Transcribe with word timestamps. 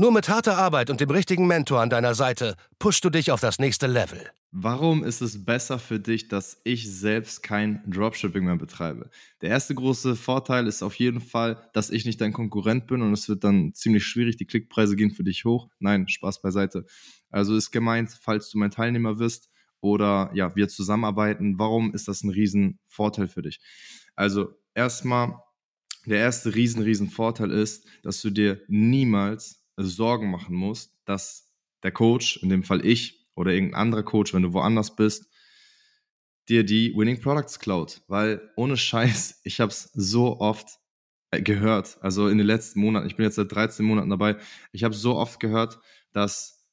Nur 0.00 0.12
mit 0.12 0.30
harter 0.30 0.56
Arbeit 0.56 0.88
und 0.88 1.02
dem 1.02 1.10
richtigen 1.10 1.46
Mentor 1.46 1.82
an 1.82 1.90
deiner 1.90 2.14
Seite 2.14 2.56
pushst 2.78 3.04
du 3.04 3.10
dich 3.10 3.30
auf 3.32 3.42
das 3.42 3.58
nächste 3.58 3.86
Level. 3.86 4.30
Warum 4.50 5.04
ist 5.04 5.20
es 5.20 5.44
besser 5.44 5.78
für 5.78 6.00
dich, 6.00 6.26
dass 6.28 6.58
ich 6.64 6.90
selbst 6.90 7.42
kein 7.42 7.82
Dropshipping 7.86 8.46
mehr 8.46 8.56
betreibe? 8.56 9.10
Der 9.42 9.50
erste 9.50 9.74
große 9.74 10.16
Vorteil 10.16 10.66
ist 10.68 10.82
auf 10.82 10.94
jeden 10.94 11.20
Fall, 11.20 11.68
dass 11.74 11.90
ich 11.90 12.06
nicht 12.06 12.18
dein 12.22 12.32
Konkurrent 12.32 12.86
bin 12.86 13.02
und 13.02 13.12
es 13.12 13.28
wird 13.28 13.44
dann 13.44 13.74
ziemlich 13.74 14.06
schwierig. 14.06 14.38
Die 14.38 14.46
Klickpreise 14.46 14.96
gehen 14.96 15.10
für 15.10 15.22
dich 15.22 15.44
hoch. 15.44 15.68
Nein, 15.80 16.08
Spaß 16.08 16.40
beiseite. 16.40 16.86
Also 17.28 17.54
ist 17.54 17.70
gemeint, 17.70 18.08
falls 18.22 18.48
du 18.48 18.56
mein 18.56 18.70
Teilnehmer 18.70 19.18
wirst 19.18 19.50
oder 19.82 20.30
ja, 20.32 20.56
wir 20.56 20.68
zusammenarbeiten, 20.68 21.58
warum 21.58 21.92
ist 21.92 22.08
das 22.08 22.22
ein 22.22 22.30
riesen 22.30 22.78
Vorteil 22.88 23.28
für 23.28 23.42
dich? 23.42 23.60
Also 24.16 24.54
erstmal, 24.74 25.34
der 26.06 26.20
erste 26.20 26.54
riesen, 26.54 26.82
riesen 26.82 27.10
Vorteil 27.10 27.50
ist, 27.50 27.86
dass 28.02 28.22
du 28.22 28.30
dir 28.30 28.62
niemals 28.66 29.59
Sorgen 29.76 30.30
machen 30.30 30.54
musst, 30.54 30.94
dass 31.04 31.52
der 31.82 31.92
Coach, 31.92 32.38
in 32.42 32.48
dem 32.48 32.62
Fall 32.62 32.84
ich 32.84 33.28
oder 33.34 33.52
irgendein 33.52 33.80
anderer 33.80 34.02
Coach, 34.02 34.34
wenn 34.34 34.42
du 34.42 34.52
woanders 34.52 34.96
bist, 34.96 35.30
dir 36.48 36.64
die 36.64 36.94
Winning 36.94 37.20
Products 37.20 37.58
klaut. 37.58 38.02
Weil 38.08 38.50
ohne 38.56 38.76
Scheiß, 38.76 39.40
ich 39.44 39.60
habe 39.60 39.70
es 39.70 39.90
so 39.94 40.40
oft 40.40 40.78
äh, 41.30 41.40
gehört, 41.40 41.98
also 42.02 42.28
in 42.28 42.38
den 42.38 42.46
letzten 42.46 42.80
Monaten, 42.80 43.06
ich 43.06 43.16
bin 43.16 43.24
jetzt 43.24 43.36
seit 43.36 43.52
13 43.52 43.84
Monaten 43.84 44.10
dabei, 44.10 44.36
ich 44.72 44.84
habe 44.84 44.94
so 44.94 45.16
oft 45.16 45.40
gehört, 45.40 45.78
dass 46.12 46.68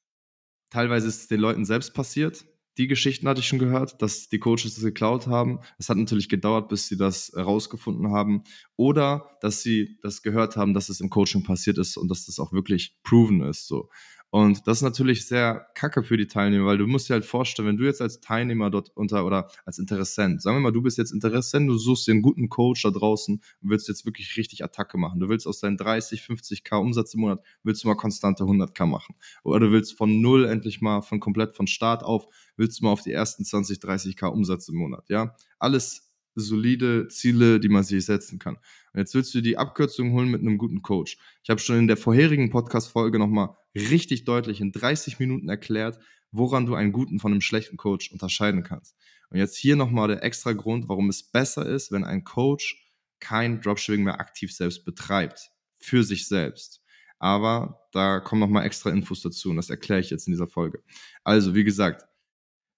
teilweise 0.70 1.08
es 1.08 1.28
den 1.28 1.40
Leuten 1.40 1.64
selbst 1.64 1.94
passiert, 1.94 2.44
die 2.78 2.86
Geschichten 2.86 3.28
hatte 3.28 3.40
ich 3.40 3.48
schon 3.48 3.58
gehört, 3.58 4.00
dass 4.00 4.28
die 4.28 4.38
Coaches 4.38 4.74
das 4.76 4.84
geklaut 4.84 5.26
haben. 5.26 5.58
Es 5.78 5.88
hat 5.88 5.96
natürlich 5.96 6.28
gedauert, 6.28 6.68
bis 6.68 6.86
sie 6.86 6.96
das 6.96 7.32
herausgefunden 7.34 8.12
haben. 8.12 8.44
Oder 8.76 9.36
dass 9.40 9.62
sie 9.62 9.98
das 10.00 10.22
gehört 10.22 10.56
haben, 10.56 10.74
dass 10.74 10.88
es 10.88 11.00
im 11.00 11.10
Coaching 11.10 11.42
passiert 11.42 11.76
ist 11.78 11.96
und 11.96 12.08
dass 12.08 12.26
das 12.26 12.38
auch 12.38 12.52
wirklich 12.52 12.96
proven 13.02 13.42
ist. 13.42 13.66
So. 13.66 13.90
Und 14.30 14.66
das 14.66 14.78
ist 14.78 14.82
natürlich 14.82 15.26
sehr 15.26 15.68
kacke 15.74 16.02
für 16.02 16.18
die 16.18 16.26
Teilnehmer, 16.26 16.66
weil 16.66 16.78
du 16.78 16.86
musst 16.86 17.08
dir 17.08 17.14
halt 17.14 17.24
vorstellen, 17.24 17.68
wenn 17.68 17.76
du 17.78 17.84
jetzt 17.84 18.02
als 18.02 18.20
Teilnehmer 18.20 18.68
dort 18.68 18.90
unter 18.94 19.24
oder 19.24 19.48
als 19.64 19.78
Interessent, 19.78 20.42
sagen 20.42 20.58
wir 20.58 20.60
mal, 20.60 20.70
du 20.70 20.82
bist 20.82 20.98
jetzt 20.98 21.12
Interessent, 21.12 21.68
du 21.68 21.78
suchst 21.78 22.06
dir 22.06 22.12
einen 22.12 22.20
guten 22.20 22.50
Coach 22.50 22.82
da 22.82 22.90
draußen 22.90 23.36
und 23.36 23.70
willst 23.70 23.88
jetzt 23.88 24.04
wirklich 24.04 24.36
richtig 24.36 24.62
Attacke 24.62 24.98
machen. 24.98 25.18
Du 25.18 25.30
willst 25.30 25.46
aus 25.46 25.60
deinen 25.60 25.78
30, 25.78 26.20
50k 26.20 26.76
Umsatz 26.76 27.14
im 27.14 27.20
Monat, 27.20 27.40
willst 27.62 27.84
du 27.84 27.88
mal 27.88 27.94
konstante 27.94 28.44
100k 28.44 28.84
machen. 28.84 29.14
Oder 29.44 29.60
du 29.60 29.72
willst 29.72 29.96
von 29.96 30.20
null 30.20 30.44
endlich 30.44 30.82
mal, 30.82 31.00
von 31.00 31.20
komplett 31.20 31.54
von 31.54 31.66
Start 31.66 32.02
auf, 32.02 32.26
willst 32.56 32.80
du 32.80 32.84
mal 32.84 32.92
auf 32.92 33.00
die 33.00 33.12
ersten 33.12 33.46
20, 33.46 33.78
30k 33.78 34.26
Umsatz 34.26 34.68
im 34.68 34.76
Monat, 34.76 35.08
ja? 35.08 35.34
Alles 35.58 36.08
solide 36.34 37.08
Ziele, 37.08 37.60
die 37.60 37.68
man 37.68 37.82
sich 37.82 38.04
setzen 38.04 38.38
kann. 38.38 38.56
Und 38.92 39.00
jetzt 39.00 39.14
willst 39.14 39.34
du 39.34 39.40
die 39.40 39.56
Abkürzung 39.56 40.12
holen 40.12 40.30
mit 40.30 40.40
einem 40.40 40.58
guten 40.58 40.82
Coach. 40.82 41.18
Ich 41.42 41.50
habe 41.50 41.60
schon 41.60 41.78
in 41.78 41.88
der 41.88 41.96
vorherigen 41.96 42.50
Podcast-Folge 42.50 43.18
nochmal 43.18 43.56
richtig 43.78 44.24
deutlich 44.24 44.60
in 44.60 44.72
30 44.72 45.18
Minuten 45.18 45.48
erklärt, 45.48 45.98
woran 46.30 46.66
du 46.66 46.74
einen 46.74 46.92
guten 46.92 47.20
von 47.20 47.32
einem 47.32 47.40
schlechten 47.40 47.76
Coach 47.76 48.12
unterscheiden 48.12 48.62
kannst. 48.62 48.96
Und 49.30 49.38
jetzt 49.38 49.56
hier 49.56 49.76
nochmal 49.76 50.08
der 50.08 50.22
extra 50.22 50.52
Grund, 50.52 50.88
warum 50.88 51.08
es 51.08 51.22
besser 51.22 51.66
ist, 51.66 51.92
wenn 51.92 52.04
ein 52.04 52.24
Coach 52.24 52.76
kein 53.20 53.60
Dropshipping 53.60 54.04
mehr 54.04 54.20
aktiv 54.20 54.52
selbst 54.54 54.84
betreibt. 54.84 55.50
Für 55.78 56.02
sich 56.02 56.26
selbst. 56.26 56.82
Aber 57.18 57.86
da 57.92 58.20
kommen 58.20 58.40
nochmal 58.40 58.64
extra 58.64 58.90
Infos 58.90 59.22
dazu 59.22 59.50
und 59.50 59.56
das 59.56 59.70
erkläre 59.70 60.00
ich 60.00 60.10
jetzt 60.10 60.26
in 60.26 60.32
dieser 60.32 60.46
Folge. 60.46 60.82
Also, 61.24 61.54
wie 61.54 61.64
gesagt, 61.64 62.04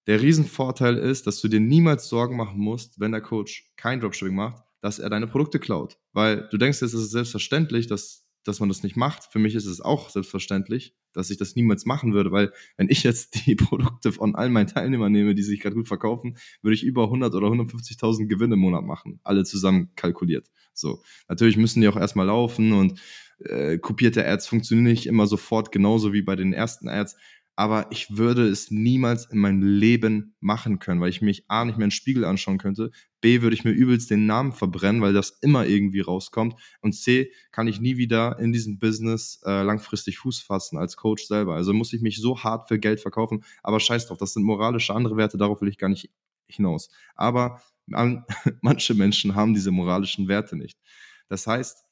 der 0.07 0.21
Riesenvorteil 0.21 0.97
ist, 0.97 1.27
dass 1.27 1.41
du 1.41 1.47
dir 1.47 1.59
niemals 1.59 2.09
Sorgen 2.09 2.35
machen 2.35 2.59
musst, 2.59 2.99
wenn 2.99 3.11
der 3.11 3.21
Coach 3.21 3.71
kein 3.75 3.99
Dropshipping 3.99 4.35
macht, 4.35 4.63
dass 4.81 4.97
er 4.97 5.09
deine 5.09 5.27
Produkte 5.27 5.59
klaut. 5.59 5.99
Weil 6.11 6.47
du 6.49 6.57
denkst, 6.57 6.81
es 6.81 6.93
ist 6.93 7.11
selbstverständlich, 7.11 7.85
dass, 7.85 8.20
dass 8.43 8.59
man 8.59 8.69
das 8.69 8.83
nicht 8.83 8.95
macht. 8.95 9.31
Für 9.31 9.39
mich 9.39 9.55
ist 9.55 9.65
es 9.65 9.81
auch 9.81 10.09
selbstverständlich, 10.09 10.95
dass 11.13 11.29
ich 11.29 11.37
das 11.37 11.55
niemals 11.55 11.85
machen 11.85 12.13
würde, 12.13 12.31
weil 12.31 12.51
wenn 12.77 12.89
ich 12.89 13.03
jetzt 13.03 13.35
die 13.45 13.55
Produkte 13.55 14.11
von 14.11 14.35
all 14.35 14.49
meinen 14.49 14.67
Teilnehmern 14.67 15.11
nehme, 15.11 15.35
die 15.35 15.43
sich 15.43 15.59
gerade 15.59 15.75
gut 15.75 15.87
verkaufen, 15.87 16.37
würde 16.61 16.75
ich 16.75 16.83
über 16.83 17.03
100 17.03 17.33
oder 17.33 17.47
150.000 17.47 18.27
Gewinne 18.27 18.55
im 18.55 18.61
Monat 18.61 18.83
machen. 18.83 19.19
Alle 19.23 19.43
zusammen 19.43 19.91
kalkuliert. 19.95 20.49
So. 20.73 21.01
Natürlich 21.27 21.57
müssen 21.57 21.81
die 21.81 21.87
auch 21.87 21.97
erstmal 21.97 22.27
laufen 22.27 22.73
und 22.73 22.99
äh, 23.39 23.77
kopierte 23.77 24.27
Ads 24.27 24.47
funktionieren 24.47 24.91
nicht 24.91 25.07
immer 25.07 25.27
sofort 25.27 25.71
genauso 25.71 26.13
wie 26.13 26.21
bei 26.21 26.35
den 26.35 26.53
ersten 26.53 26.87
Ads 26.87 27.15
aber 27.55 27.87
ich 27.91 28.17
würde 28.17 28.47
es 28.47 28.71
niemals 28.71 29.25
in 29.25 29.37
meinem 29.37 29.61
Leben 29.61 30.35
machen 30.39 30.79
können, 30.79 31.01
weil 31.01 31.09
ich 31.09 31.21
mich 31.21 31.43
A 31.47 31.65
nicht 31.65 31.77
mehr 31.77 31.85
in 31.85 31.89
den 31.89 31.91
Spiegel 31.91 32.25
anschauen 32.25 32.57
könnte, 32.57 32.91
B 33.21 33.41
würde 33.41 33.55
ich 33.55 33.63
mir 33.63 33.71
übelst 33.71 34.09
den 34.09 34.25
Namen 34.25 34.51
verbrennen, 34.51 35.01
weil 35.01 35.13
das 35.13 35.37
immer 35.41 35.65
irgendwie 35.65 36.01
rauskommt 36.01 36.55
und 36.81 36.93
C 36.93 37.31
kann 37.51 37.67
ich 37.67 37.79
nie 37.79 37.97
wieder 37.97 38.39
in 38.39 38.51
diesem 38.51 38.79
Business 38.79 39.41
äh, 39.45 39.63
langfristig 39.63 40.17
Fuß 40.17 40.41
fassen 40.41 40.77
als 40.77 40.97
Coach 40.97 41.25
selber. 41.25 41.55
Also 41.55 41.73
muss 41.73 41.93
ich 41.93 42.01
mich 42.01 42.19
so 42.19 42.43
hart 42.43 42.67
für 42.67 42.79
Geld 42.79 42.99
verkaufen, 42.99 43.43
aber 43.63 43.79
scheiß 43.79 44.07
drauf, 44.07 44.17
das 44.17 44.33
sind 44.33 44.43
moralische 44.43 44.93
andere 44.93 45.17
Werte, 45.17 45.37
darauf 45.37 45.61
will 45.61 45.69
ich 45.69 45.77
gar 45.77 45.89
nicht 45.89 46.09
hinaus. 46.47 46.89
Aber 47.15 47.61
man, 47.85 48.25
manche 48.61 48.93
Menschen 48.93 49.35
haben 49.35 49.53
diese 49.53 49.71
moralischen 49.71 50.27
Werte 50.27 50.55
nicht. 50.55 50.77
Das 51.29 51.47
heißt, 51.47 51.85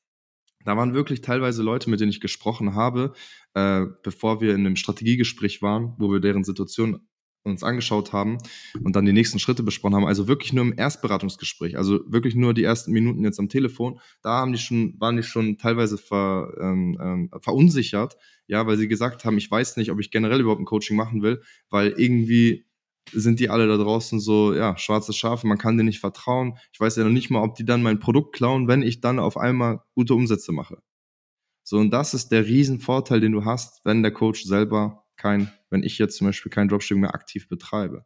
da 0.66 0.75
waren 0.75 0.94
wirklich 0.94 1.22
teilweise 1.22 1.63
Leute, 1.63 1.90
mit 1.90 2.00
denen 2.01 2.11
ich 2.11 2.19
gesprochen 2.19 2.75
habe, 2.75 3.13
äh, 3.53 3.85
bevor 4.03 4.41
wir 4.41 4.53
in 4.53 4.66
einem 4.66 4.75
Strategiegespräch 4.75 5.61
waren, 5.61 5.96
wo 5.97 6.11
wir 6.11 6.19
deren 6.19 6.44
Situation 6.44 7.07
uns 7.50 7.64
angeschaut 7.64 8.14
haben 8.14 8.38
und 8.84 8.96
dann 8.96 9.06
die 9.06 9.14
nächsten 9.14 9.40
Schritte 9.40 9.64
besprochen 9.64 9.96
haben. 9.96 10.06
Also 10.06 10.28
wirklich 10.28 10.54
nur 10.54 10.64
im 10.64 10.78
Erstberatungsgespräch, 10.78 11.78
also 11.78 12.00
wirklich 12.08 12.36
nur 12.36 12.54
die 12.54 12.64
ersten 12.64 12.92
Minuten 12.92 13.24
jetzt 13.24 13.40
am 13.40 13.50
Telefon. 13.50 14.00
Da 14.22 14.38
haben 14.38 14.52
die 14.52 14.60
schon, 14.60 14.96
waren 15.00 15.18
die 15.18 15.24
schon 15.24 15.58
teilweise 15.58 15.98
ver, 15.98 16.54
ähm, 16.59 16.98
ähm, 17.02 17.30
verunsichert, 17.42 18.18
ja, 18.48 18.66
weil 18.66 18.78
sie 18.78 18.88
gesagt 18.88 19.26
haben, 19.26 19.38
ich 19.38 19.50
weiß 19.50 19.78
nicht, 19.78 19.92
ob 19.92 20.00
ich 20.00 20.12
generell 20.12 20.42
überhaupt 20.42 20.62
ein 20.62 20.66
Coaching 20.66 20.98
machen 20.98 21.22
will, 21.22 21.42
weil 21.70 21.94
irgendwie 21.98 22.66
sind 23.12 23.40
die 23.40 23.50
alle 23.50 23.68
da 23.68 23.78
draußen 23.78 24.20
so, 24.20 24.54
ja, 24.54 24.78
schwarze 24.78 25.14
Schafe, 25.14 25.48
man 25.48 25.58
kann 25.58 25.78
denen 25.78 25.88
nicht 25.88 26.00
vertrauen. 26.00 26.58
Ich 26.72 26.80
weiß 26.80 26.96
ja 26.96 27.04
noch 27.04 27.12
nicht 27.12 27.30
mal, 27.30 27.44
ob 27.44 27.56
die 27.56 27.66
dann 27.66 27.82
mein 27.82 28.00
Produkt 28.00 28.36
klauen, 28.36 28.68
wenn 28.68 28.82
ich 28.82 29.02
dann 29.02 29.20
auf 29.20 29.38
einmal 29.38 29.82
gute 29.96 30.14
Umsätze 30.14 30.52
mache. 30.52 30.82
So, 31.64 31.78
und 31.78 31.92
das 31.92 32.14
ist 32.14 32.30
der 32.30 32.46
Riesenvorteil, 32.46 33.20
den 33.20 33.32
du 33.32 33.46
hast, 33.46 33.86
wenn 33.86 34.02
der 34.02 34.12
Coach 34.12 34.44
selber 34.44 35.06
kein, 35.19 35.52
wenn 35.69 35.84
ich 35.84 36.00
jetzt 36.00 36.18
zum 36.18 36.28
Beispiel 36.28 36.52
kein 36.52 36.68
Dropshipping 36.68 37.02
mehr 37.02 37.13
aktiv 37.13 37.47
betreibe. 37.47 38.06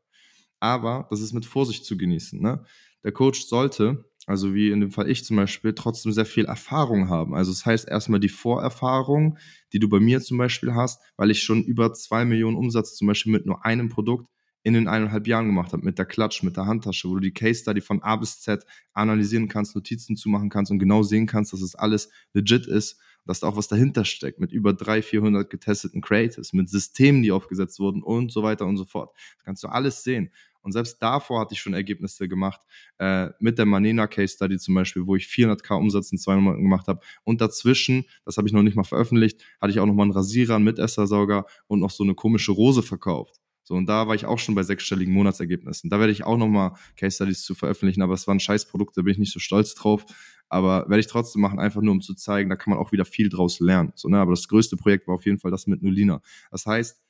Aber 0.59 1.07
das 1.09 1.21
ist 1.21 1.33
mit 1.33 1.45
Vorsicht 1.45 1.85
zu 1.85 1.97
genießen. 1.97 2.41
Ne? 2.41 2.65
Der 3.03 3.11
Coach 3.11 3.45
sollte, 3.45 4.05
also 4.25 4.53
wie 4.53 4.71
in 4.71 4.79
dem 4.79 4.91
Fall 4.91 5.09
ich 5.09 5.25
zum 5.25 5.37
Beispiel, 5.37 5.73
trotzdem 5.73 6.11
sehr 6.11 6.25
viel 6.25 6.45
Erfahrung 6.45 7.09
haben. 7.09 7.35
Also 7.35 7.51
das 7.51 7.65
heißt 7.65 7.87
erstmal 7.87 8.19
die 8.19 8.29
Vorerfahrung, 8.29 9.37
die 9.73 9.79
du 9.79 9.89
bei 9.89 9.99
mir 9.99 10.21
zum 10.21 10.37
Beispiel 10.37 10.73
hast, 10.73 11.01
weil 11.17 11.31
ich 11.31 11.43
schon 11.43 11.63
über 11.63 11.93
zwei 11.93 12.25
Millionen 12.25 12.57
Umsatz 12.57 12.95
zum 12.95 13.07
Beispiel 13.07 13.31
mit 13.31 13.45
nur 13.45 13.65
einem 13.65 13.89
Produkt 13.89 14.27
in 14.63 14.73
den 14.73 14.87
eineinhalb 14.87 15.27
Jahren 15.27 15.47
gemacht 15.47 15.73
habe, 15.73 15.83
mit 15.83 15.99
der 15.99 16.05
Klatsch, 16.05 16.41
mit 16.41 16.55
der 16.55 16.65
Handtasche, 16.65 17.09
wo 17.09 17.15
du 17.15 17.19
die 17.19 17.33
Case 17.33 17.61
Study 17.61 17.81
von 17.81 18.01
A 18.01 18.15
bis 18.15 18.39
Z 18.39 18.65
analysieren 18.93 19.49
kannst, 19.49 19.75
Notizen 19.75 20.15
zumachen 20.15 20.49
kannst 20.49 20.71
und 20.71 20.79
genau 20.79 21.03
sehen 21.03 21.27
kannst, 21.27 21.51
dass 21.51 21.61
es 21.61 21.75
alles 21.75 22.09
legit 22.33 22.65
ist, 22.65 22.97
dass 23.25 23.39
da 23.39 23.47
auch 23.47 23.57
was 23.57 23.67
dahinter 23.67 24.05
steckt, 24.05 24.39
mit 24.39 24.51
über 24.51 24.73
300, 24.73 25.05
400 25.05 25.49
getesteten 25.49 26.01
Creators, 26.01 26.53
mit 26.53 26.69
Systemen, 26.69 27.23
die 27.23 27.31
aufgesetzt 27.31 27.79
wurden 27.79 28.03
und 28.03 28.31
so 28.31 28.43
weiter 28.43 28.65
und 28.65 28.77
so 28.77 28.85
fort. 28.85 29.11
Das 29.37 29.45
kannst 29.45 29.63
du 29.63 29.67
alles 29.67 30.03
sehen. 30.03 30.31
Und 30.63 30.71
selbst 30.71 31.01
davor 31.01 31.41
hatte 31.41 31.53
ich 31.53 31.59
schon 31.59 31.73
Ergebnisse 31.73 32.27
gemacht, 32.29 32.61
äh, 32.97 33.29
mit 33.39 33.57
der 33.57 33.65
Manena 33.65 34.07
Case 34.07 34.33
Study 34.35 34.57
zum 34.57 34.73
Beispiel, 34.73 35.05
wo 35.05 35.15
ich 35.15 35.25
400k 35.25 35.77
Umsatz 35.77 36.11
in 36.11 36.17
zwei 36.17 36.37
Monaten 36.37 36.63
gemacht 36.63 36.87
habe. 36.87 37.01
Und 37.23 37.41
dazwischen, 37.41 38.05
das 38.25 38.37
habe 38.37 38.47
ich 38.47 38.53
noch 38.53 38.63
nicht 38.63 38.75
mal 38.75 38.83
veröffentlicht, 38.83 39.43
hatte 39.59 39.71
ich 39.71 39.79
auch 39.79 39.85
noch 39.85 39.93
mal 39.93 40.03
einen 40.03 40.13
Rasierer, 40.13 40.55
einen 40.55 40.63
Mitessersauger 40.63 41.45
und 41.67 41.81
noch 41.81 41.91
so 41.91 42.03
eine 42.03 42.15
komische 42.15 42.53
Rose 42.53 42.81
verkauft. 42.81 43.41
So, 43.65 43.75
und 43.75 43.87
da 43.87 44.07
war 44.07 44.15
ich 44.15 44.25
auch 44.25 44.39
schon 44.39 44.55
bei 44.55 44.63
sechsstelligen 44.63 45.13
Monatsergebnissen. 45.13 45.89
Da 45.89 45.99
werde 45.99 46.11
ich 46.11 46.25
auch 46.25 46.37
nochmal 46.37 46.73
Case 46.97 47.15
Studies 47.15 47.43
zu 47.43 47.55
veröffentlichen, 47.55 48.01
aber 48.01 48.13
es 48.13 48.27
war 48.27 48.35
ein 48.35 48.41
scheiß 48.41 48.67
Produkt, 48.67 48.97
da 48.97 49.01
bin 49.01 49.13
ich 49.13 49.19
nicht 49.19 49.33
so 49.33 49.39
stolz 49.39 49.73
drauf. 49.73 50.05
Aber 50.53 50.87
werde 50.87 50.99
ich 50.99 51.07
trotzdem 51.07 51.41
machen, 51.41 51.59
einfach 51.59 51.81
nur 51.81 51.93
um 51.93 52.01
zu 52.01 52.13
zeigen, 52.13 52.49
da 52.49 52.55
kann 52.55 52.71
man 52.71 52.79
auch 52.79 52.91
wieder 52.91 53.05
viel 53.05 53.29
draus 53.29 53.59
lernen. 53.59 53.91
So, 53.95 54.07
ne? 54.07 54.19
Aber 54.19 54.31
das 54.31 54.47
größte 54.47 54.77
Projekt 54.77 55.07
war 55.07 55.15
auf 55.15 55.25
jeden 55.25 55.39
Fall 55.39 55.51
das 55.51 55.65
mit 55.67 55.81
Nulina. 55.81 56.21
Das 56.51 56.65
heißt, 56.65 57.01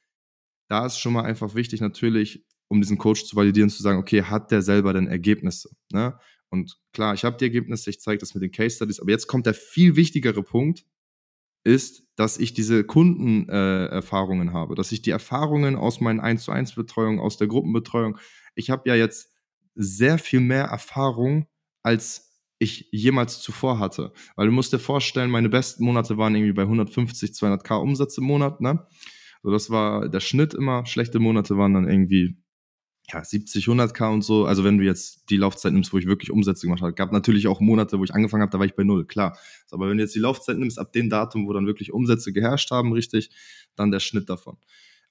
da 0.69 0.85
ist 0.85 0.97
schon 0.97 1.13
mal 1.13 1.23
einfach 1.23 1.53
wichtig, 1.53 1.81
natürlich, 1.81 2.45
um 2.69 2.79
diesen 2.81 2.97
Coach 2.97 3.25
zu 3.25 3.35
validieren, 3.35 3.69
zu 3.69 3.83
sagen, 3.83 3.99
okay, 3.99 4.23
hat 4.23 4.51
der 4.51 4.61
selber 4.61 4.93
denn 4.93 5.07
Ergebnisse? 5.07 5.69
Ne? 5.91 6.17
Und 6.49 6.79
klar, 6.93 7.13
ich 7.13 7.25
habe 7.25 7.35
die 7.37 7.45
Ergebnisse, 7.45 7.89
ich 7.89 7.99
zeige 7.99 8.19
das 8.19 8.33
mit 8.33 8.43
den 8.43 8.51
Case 8.51 8.77
Studies, 8.77 8.99
aber 8.99 9.11
jetzt 9.11 9.27
kommt 9.27 9.45
der 9.45 9.53
viel 9.53 9.95
wichtigere 9.95 10.41
Punkt, 10.41 10.85
ist, 11.65 12.03
dass 12.15 12.37
ich 12.37 12.53
diese 12.53 12.83
Kundenerfahrungen 12.83 14.49
äh, 14.49 14.51
habe, 14.51 14.75
dass 14.75 14.91
ich 14.91 15.01
die 15.01 15.11
Erfahrungen 15.11 15.75
aus 15.75 16.01
meinen 16.01 16.19
1 16.19 16.43
zu 16.43 16.51
1 16.51 16.75
Betreuungen, 16.75 17.19
aus 17.19 17.37
der 17.37 17.47
Gruppenbetreuung, 17.47 18.17
ich 18.55 18.69
habe 18.69 18.87
ja 18.87 18.95
jetzt 18.95 19.31
sehr 19.75 20.17
viel 20.17 20.39
mehr 20.39 20.65
Erfahrung, 20.65 21.47
als 21.83 22.32
ich 22.63 22.87
jemals 22.91 23.41
zuvor 23.41 23.79
hatte. 23.79 24.13
Weil 24.35 24.47
du 24.47 24.53
musst 24.53 24.73
dir 24.73 24.79
vorstellen, 24.79 25.29
meine 25.29 25.49
besten 25.49 25.83
Monate 25.83 26.17
waren 26.17 26.35
irgendwie 26.35 26.53
bei 26.53 26.63
150, 26.63 27.31
200k 27.31 27.75
Umsatz 27.75 28.17
im 28.17 28.23
Monat, 28.23 28.61
ne? 28.61 28.87
So, 29.43 29.51
das 29.51 29.69
war 29.69 30.09
der 30.09 30.21
Schnitt 30.21 30.53
immer. 30.53 30.85
Schlechte 30.85 31.19
Monate 31.19 31.57
waren 31.57 31.73
dann 31.73 31.89
irgendwie 31.89 32.37
ja, 33.11 33.23
70, 33.23 33.65
100k 33.65 34.13
und 34.13 34.21
so. 34.21 34.45
Also 34.45 34.63
wenn 34.63 34.77
du 34.77 34.85
jetzt 34.85 35.29
die 35.29 35.37
Laufzeit 35.37 35.73
nimmst, 35.73 35.91
wo 35.93 35.97
ich 35.97 36.07
wirklich 36.07 36.31
Umsätze 36.31 36.65
gemacht 36.65 36.81
habe, 36.81 36.93
gab 36.93 37.11
natürlich 37.11 37.47
auch 37.47 37.59
Monate, 37.59 37.99
wo 37.99 38.03
ich 38.03 38.13
angefangen 38.13 38.41
habe, 38.41 38.51
da 38.51 38.59
war 38.59 38.65
ich 38.65 38.75
bei 38.75 38.83
null, 38.83 39.05
klar. 39.05 39.37
Aber 39.71 39.89
wenn 39.89 39.97
du 39.97 40.03
jetzt 40.03 40.15
die 40.15 40.19
Laufzeit 40.19 40.57
nimmst, 40.57 40.79
ab 40.79 40.93
dem 40.93 41.09
Datum, 41.09 41.47
wo 41.47 41.53
dann 41.53 41.65
wirklich 41.65 41.91
Umsätze 41.91 42.31
geherrscht 42.31 42.71
haben, 42.71 42.93
richtig, 42.93 43.29
dann 43.75 43.91
der 43.91 43.99
Schnitt 43.99 44.29
davon. 44.29 44.57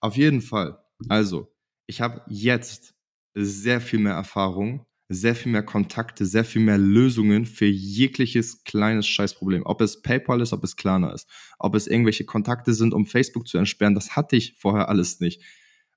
Auf 0.00 0.16
jeden 0.16 0.40
Fall. 0.40 0.78
Also, 1.08 1.52
ich 1.86 2.00
habe 2.00 2.22
jetzt 2.28 2.94
sehr 3.34 3.80
viel 3.80 3.98
mehr 3.98 4.14
Erfahrung, 4.14 4.86
sehr 5.12 5.34
viel 5.34 5.52
mehr 5.52 5.62
Kontakte, 5.62 6.26
sehr 6.26 6.44
viel 6.44 6.62
mehr 6.62 6.78
Lösungen 6.78 7.46
für 7.46 7.66
jegliches 7.66 8.64
kleines 8.64 9.06
Scheißproblem. 9.06 9.62
Ob 9.64 9.80
es 9.80 10.02
PayPal 10.02 10.40
ist, 10.40 10.52
ob 10.52 10.64
es 10.64 10.76
Klarna 10.76 11.12
ist, 11.12 11.28
ob 11.58 11.74
es 11.74 11.86
irgendwelche 11.86 12.24
Kontakte 12.24 12.74
sind, 12.74 12.94
um 12.94 13.06
Facebook 13.06 13.46
zu 13.46 13.58
entsperren, 13.58 13.94
das 13.94 14.16
hatte 14.16 14.36
ich 14.36 14.54
vorher 14.58 14.88
alles 14.88 15.20
nicht. 15.20 15.42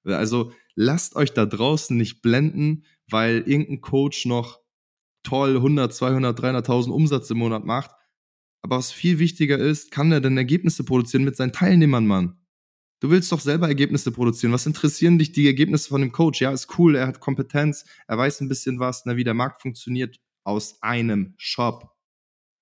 Also 0.04 0.52
lasst 0.76 1.16
euch 1.16 1.34
da 1.34 1.46
draußen 1.46 1.96
nicht 1.96 2.22
blenden, 2.22 2.86
weil 3.10 3.44
irgendein 3.46 3.82
Coach 3.82 4.26
noch 4.26 4.60
toll 5.24 5.56
100, 5.56 5.94
200, 5.94 6.40
300.000 6.40 6.92
Umsatz 6.92 7.30
im 7.30 7.38
Monat 7.38 7.66
macht. 7.66 7.92
Aber 8.62 8.78
was 8.78 8.92
viel 8.92 9.20
wichtiger 9.20 9.58
ist, 9.58 9.92
kann 9.92 10.12
er 10.12 10.22
denn 10.22 10.38
Ergebnisse 10.38 10.84
produzieren 10.84 11.24
mit 11.24 11.36
seinen 11.36 11.52
Teilnehmern, 11.52 12.08
Mann? 12.08 12.38
Du 13.00 13.10
willst 13.10 13.32
doch 13.32 13.42
selber 13.42 13.68
Ergebnisse 13.68 14.12
produzieren. 14.12 14.54
Was 14.54 14.66
interessieren 14.66 15.20
dich 15.20 15.32
die 15.32 15.46
Ergebnisse 15.48 15.90
von 15.90 16.02
dem 16.02 16.12
Coach? 16.12 16.42
Ja, 16.42 16.52
ist 16.52 16.80
cool, 16.80 16.96
er 16.96 17.08
hat 17.08 17.20
Kompetenz, 17.20 17.86
er 18.08 18.18
weiß 18.18 18.42
ein 18.42 18.48
bisschen 18.48 18.80
was, 18.80 19.06
ne, 19.06 19.18
wie 19.18 19.24
der 19.24 19.34
Markt 19.34 19.62
funktioniert 19.62 20.20
aus 20.44 20.82
einem 20.82 21.34
Shop, 21.38 21.92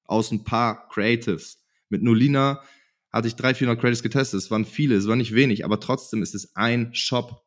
aus 0.06 0.32
ein 0.32 0.44
paar 0.44 0.88
Creatives. 0.90 1.64
Mit 1.90 2.02
Nolina 2.02 2.64
hatte 3.12 3.28
ich 3.28 3.36
300, 3.36 3.58
400 3.58 3.80
Creatives 3.80 4.04
getestet. 4.04 4.40
Es 4.40 4.50
waren 4.50 4.66
viele, 4.66 4.96
es 4.96 5.08
war 5.08 5.16
nicht 5.16 5.36
wenig, 5.36 5.66
aber 5.66 5.80
trotzdem 5.80 6.24
ist 6.24 6.34
es 6.34 6.56
ein 6.56 6.96
Shop. 6.96 7.46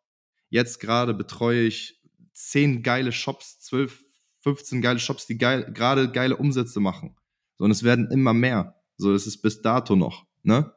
Jetzt 0.49 0.79
gerade 0.79 1.13
betreue 1.13 1.63
ich 1.63 2.01
10 2.35 2.83
geile 2.83 3.11
Shops, 3.11 3.59
12, 3.61 4.05
15 4.43 4.81
geile 4.81 5.01
Shops, 5.01 5.27
die 5.27 5.39
geil, 5.39 5.73
gerade 5.75 6.13
geile 6.13 6.37
Umsätze 6.37 6.79
machen. 6.79 7.17
So, 7.59 7.65
und 7.65 7.73
es 7.73 7.83
werden 7.83 8.11
immer 8.13 8.33
mehr. 8.33 8.81
So, 8.97 9.13
das 9.13 9.27
ist 9.27 9.43
bis 9.43 9.61
dato 9.61 9.97
noch, 9.97 10.27
ne? 10.43 10.73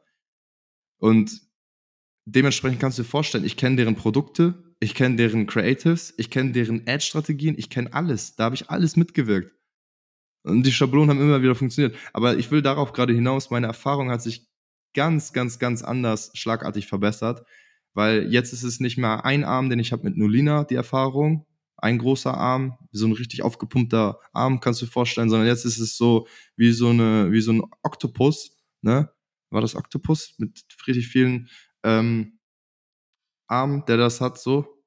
Und 0.98 1.40
dementsprechend 2.32 2.80
kannst 2.80 2.98
du 2.98 3.02
dir 3.02 3.08
vorstellen, 3.08 3.44
ich 3.44 3.56
kenne 3.56 3.76
deren 3.76 3.96
Produkte, 3.96 4.54
ich 4.80 4.94
kenne 4.94 5.16
deren 5.16 5.46
Creatives, 5.46 6.14
ich 6.16 6.30
kenne 6.30 6.52
deren 6.52 6.86
Ad-Strategien, 6.86 7.54
ich 7.58 7.70
kenne 7.70 7.92
alles. 7.92 8.36
Da 8.36 8.44
habe 8.44 8.54
ich 8.54 8.70
alles 8.70 8.96
mitgewirkt. 8.96 9.54
Und 10.42 10.64
die 10.64 10.72
Schablonen 10.72 11.10
haben 11.10 11.20
immer 11.20 11.42
wieder 11.42 11.54
funktioniert. 11.54 11.96
Aber 12.12 12.38
ich 12.38 12.50
will 12.50 12.62
darauf 12.62 12.92
gerade 12.92 13.12
hinaus, 13.12 13.50
meine 13.50 13.66
Erfahrung 13.66 14.10
hat 14.10 14.22
sich 14.22 14.48
ganz, 14.94 15.32
ganz, 15.32 15.58
ganz 15.58 15.82
anders 15.82 16.30
schlagartig 16.34 16.86
verbessert, 16.86 17.46
weil 17.94 18.32
jetzt 18.32 18.52
ist 18.52 18.62
es 18.62 18.80
nicht 18.80 18.96
mehr 18.96 19.24
ein 19.24 19.44
Arm, 19.44 19.68
den 19.68 19.78
ich 19.78 19.92
habe 19.92 20.04
mit 20.04 20.16
Nolina, 20.16 20.64
die 20.64 20.74
Erfahrung, 20.74 21.46
ein 21.76 21.98
großer 21.98 22.34
Arm, 22.34 22.78
so 22.90 23.06
ein 23.06 23.12
richtig 23.12 23.42
aufgepumpter 23.42 24.18
Arm, 24.32 24.60
kannst 24.60 24.82
du 24.82 24.86
dir 24.86 24.92
vorstellen, 24.92 25.30
sondern 25.30 25.48
jetzt 25.48 25.64
ist 25.64 25.78
es 25.78 25.96
so 25.96 26.26
wie 26.56 26.72
so 26.72 26.88
eine, 26.88 27.32
wie 27.32 27.40
so 27.40 27.52
ein 27.52 27.62
Oktopus, 27.82 28.58
ne? 28.82 29.10
War 29.50 29.60
das 29.60 29.74
Oktopus 29.74 30.34
mit 30.38 30.64
richtig 30.86 31.08
vielen 31.08 31.48
ähm, 31.84 32.38
Arm, 33.48 33.84
der 33.86 33.96
das 33.96 34.20
hat, 34.20 34.38
so. 34.38 34.80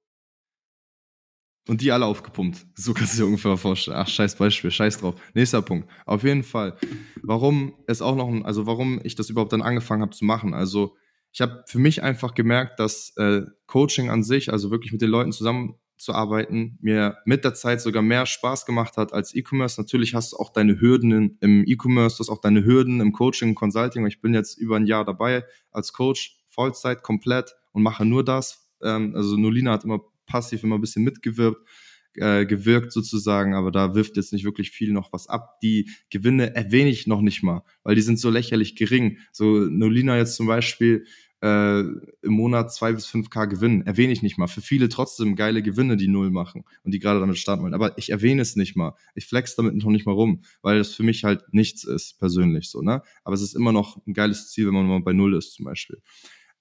Und 1.68 1.80
die 1.82 1.92
alle 1.92 2.06
aufgepumpt. 2.06 2.66
So 2.76 2.94
kannst 2.94 3.14
du 3.14 3.20
dir 3.20 3.26
ungefähr 3.28 3.56
vorstellen. 3.58 3.98
Ach, 3.98 4.08
scheiß 4.08 4.36
Beispiel, 4.36 4.72
scheiß 4.72 4.98
drauf. 4.98 5.16
Nächster 5.34 5.62
Punkt. 5.62 5.90
Auf 6.06 6.24
jeden 6.24 6.44
Fall. 6.44 6.78
Warum 7.22 7.74
es 7.88 8.02
auch 8.02 8.16
noch, 8.16 8.30
also 8.44 8.66
warum 8.66 9.00
ich 9.04 9.16
das 9.16 9.30
überhaupt 9.30 9.54
dann 9.54 9.62
angefangen 9.62 10.02
habe 10.02 10.12
zu 10.12 10.26
machen. 10.26 10.54
Also 10.54 10.96
ich 11.32 11.42
habe 11.42 11.64
für 11.68 11.80
mich 11.80 12.04
einfach 12.04 12.34
gemerkt, 12.36 12.80
dass 12.80 13.14
äh, 13.18 13.44
Coaching 13.66 14.10
an 14.10 14.24
sich, 14.24 14.52
also 14.52 14.72
wirklich 14.72 14.92
mit 14.92 15.02
den 15.02 15.10
Leuten 15.10 15.32
zusammenzuarbeiten, 15.32 16.78
mir 16.82 17.18
mit 17.26 17.44
der 17.46 17.54
Zeit 17.54 17.82
sogar 17.82 18.04
mehr 18.04 18.26
Spaß 18.26 18.66
gemacht 18.66 18.98
hat 18.98 19.14
als 19.14 19.34
E-Commerce. 19.34 19.82
Natürlich 19.82 20.14
hast 20.14 20.34
du 20.34 20.38
auch 20.38 20.52
deine 20.52 20.80
Hürden 20.80 21.38
im 21.40 21.64
E-Commerce, 21.66 22.18
du 22.18 22.20
hast 22.22 22.30
auch 22.30 22.42
deine 22.42 22.66
Hürden 22.66 23.00
im 23.00 23.14
Coaching, 23.14 23.56
Consulting. 23.56 24.06
Ich 24.06 24.22
bin 24.22 24.34
jetzt 24.34 24.58
über 24.58 24.76
ein 24.76 24.86
Jahr 24.86 25.06
dabei 25.06 25.46
als 25.72 25.94
Coach 25.94 26.43
Vollzeit 26.54 27.04
komplett 27.04 27.56
und 27.72 27.84
mache 27.84 28.06
nur 28.06 28.24
das. 28.24 28.70
Ähm, 28.82 29.16
also 29.16 29.38
Nolina 29.38 29.72
hat 29.72 29.84
immer 29.84 30.02
passiv 30.26 30.64
immer 30.64 30.76
ein 30.76 30.82
bisschen 30.82 31.04
mitgewirkt, 31.04 31.68
äh, 32.16 32.46
gewirkt 32.46 32.92
sozusagen, 32.92 33.56
aber 33.56 33.72
da 33.72 33.96
wirft 33.96 34.18
jetzt 34.18 34.34
nicht 34.34 34.46
wirklich 34.46 34.72
viel 34.72 34.94
noch 34.94 35.12
was 35.12 35.28
ab. 35.28 35.60
Die 35.62 35.90
Gewinne 36.10 36.56
erwähne 36.56 36.90
ich 36.90 37.08
noch 37.08 37.22
nicht 37.22 37.44
mal, 37.44 37.64
weil 37.84 37.96
die 37.96 38.02
sind 38.02 38.20
so 38.20 38.30
lächerlich 38.30 38.76
gering. 38.76 39.18
So 39.32 39.46
Nolina 39.46 40.18
jetzt 40.18 40.36
zum 40.36 40.48
Beispiel 40.48 41.06
äh, 41.42 41.82
im 41.82 42.34
Monat 42.34 42.74
zwei 42.74 42.94
bis 42.94 43.06
fünf 43.06 43.30
K 43.30 43.46
Gewinn, 43.46 43.86
erwähne 43.86 44.14
ich 44.14 44.22
nicht 44.22 44.38
mal. 44.38 44.48
Für 44.48 44.62
viele 44.62 44.88
trotzdem 44.88 45.36
geile 45.36 45.62
Gewinne, 45.62 45.98
die 45.98 46.08
null 46.08 46.32
machen 46.32 46.64
und 46.84 46.94
die 46.94 47.00
gerade 47.00 47.20
damit 47.20 47.38
starten 47.38 47.64
wollen. 47.64 47.74
Aber 47.74 47.98
ich 47.98 48.12
erwähne 48.12 48.42
es 48.42 48.56
nicht 48.56 48.78
mal. 48.78 48.96
Ich 49.14 49.26
flex 49.26 49.56
damit 49.56 49.76
noch 49.76 49.90
nicht 49.92 50.06
mal 50.06 50.14
rum, 50.14 50.44
weil 50.62 50.78
das 50.78 50.94
für 50.94 51.04
mich 51.04 51.26
halt 51.26 51.44
nichts 51.52 51.84
ist, 51.84 52.18
persönlich 52.18 52.70
so, 52.70 52.82
ne? 52.82 53.02
Aber 53.26 53.36
es 53.36 53.42
ist 53.42 53.56
immer 53.56 53.74
noch 53.74 53.98
ein 54.08 54.14
geiles 54.14 54.52
Ziel, 54.52 54.68
wenn 54.68 54.74
man 54.74 54.88
mal 54.88 55.02
bei 55.02 55.12
null 55.12 55.36
ist, 55.36 55.54
zum 55.54 55.66
Beispiel. 55.66 56.02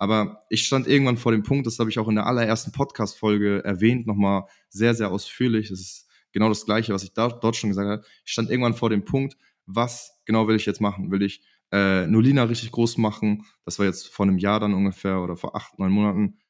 Aber 0.02 0.40
ich 0.48 0.66
stand 0.66 0.88
irgendwann 0.88 1.16
vor 1.16 1.30
dem 1.30 1.44
Punkt, 1.44 1.64
das 1.64 1.78
habe 1.78 1.88
ich 1.88 1.96
auch 2.00 2.08
in 2.08 2.16
der 2.16 2.26
allerersten 2.26 2.72
Podcast-Folge 2.72 3.62
erwähnt, 3.64 4.04
nochmal 4.04 4.46
sehr, 4.68 4.96
sehr 4.96 5.12
ausführlich. 5.12 5.68
Das 5.68 5.78
ist 5.78 6.08
genau 6.32 6.48
das 6.48 6.64
Gleiche, 6.64 6.92
was 6.92 7.04
ich 7.04 7.12
da, 7.12 7.28
dort 7.28 7.54
schon 7.54 7.70
gesagt 7.70 7.88
habe. 7.88 8.04
Ich 8.24 8.32
stand 8.32 8.50
irgendwann 8.50 8.74
vor 8.74 8.90
dem 8.90 9.04
Punkt, 9.04 9.36
was 9.64 10.20
genau 10.24 10.48
will 10.48 10.56
ich 10.56 10.66
jetzt 10.66 10.80
machen? 10.80 11.12
Will 11.12 11.22
ich 11.22 11.40
äh, 11.70 12.08
Nolina 12.08 12.42
richtig 12.42 12.72
groß 12.72 12.98
machen? 12.98 13.44
Das 13.64 13.78
war 13.78 13.86
jetzt 13.86 14.08
vor 14.08 14.26
einem 14.26 14.38
Jahr 14.38 14.58
dann 14.58 14.74
ungefähr 14.74 15.20
oder 15.20 15.36
vor 15.36 15.54
acht, 15.54 15.78
neun 15.78 15.92
Monaten. 15.92 16.40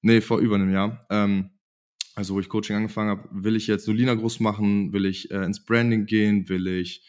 Nee, 0.00 0.22
vor 0.22 0.38
über 0.38 0.54
einem 0.54 0.72
Jahr. 0.72 1.06
Ähm, 1.10 1.50
also 2.14 2.36
wo 2.36 2.40
ich 2.40 2.48
Coaching 2.48 2.76
angefangen 2.76 3.10
habe, 3.10 3.28
will 3.30 3.56
ich 3.56 3.66
jetzt 3.66 3.86
Nolina 3.86 4.14
groß 4.14 4.40
machen? 4.40 4.94
Will 4.94 5.04
ich 5.04 5.30
äh, 5.30 5.44
ins 5.44 5.62
Branding 5.62 6.06
gehen? 6.06 6.48
Will 6.48 6.66
ich 6.66 7.04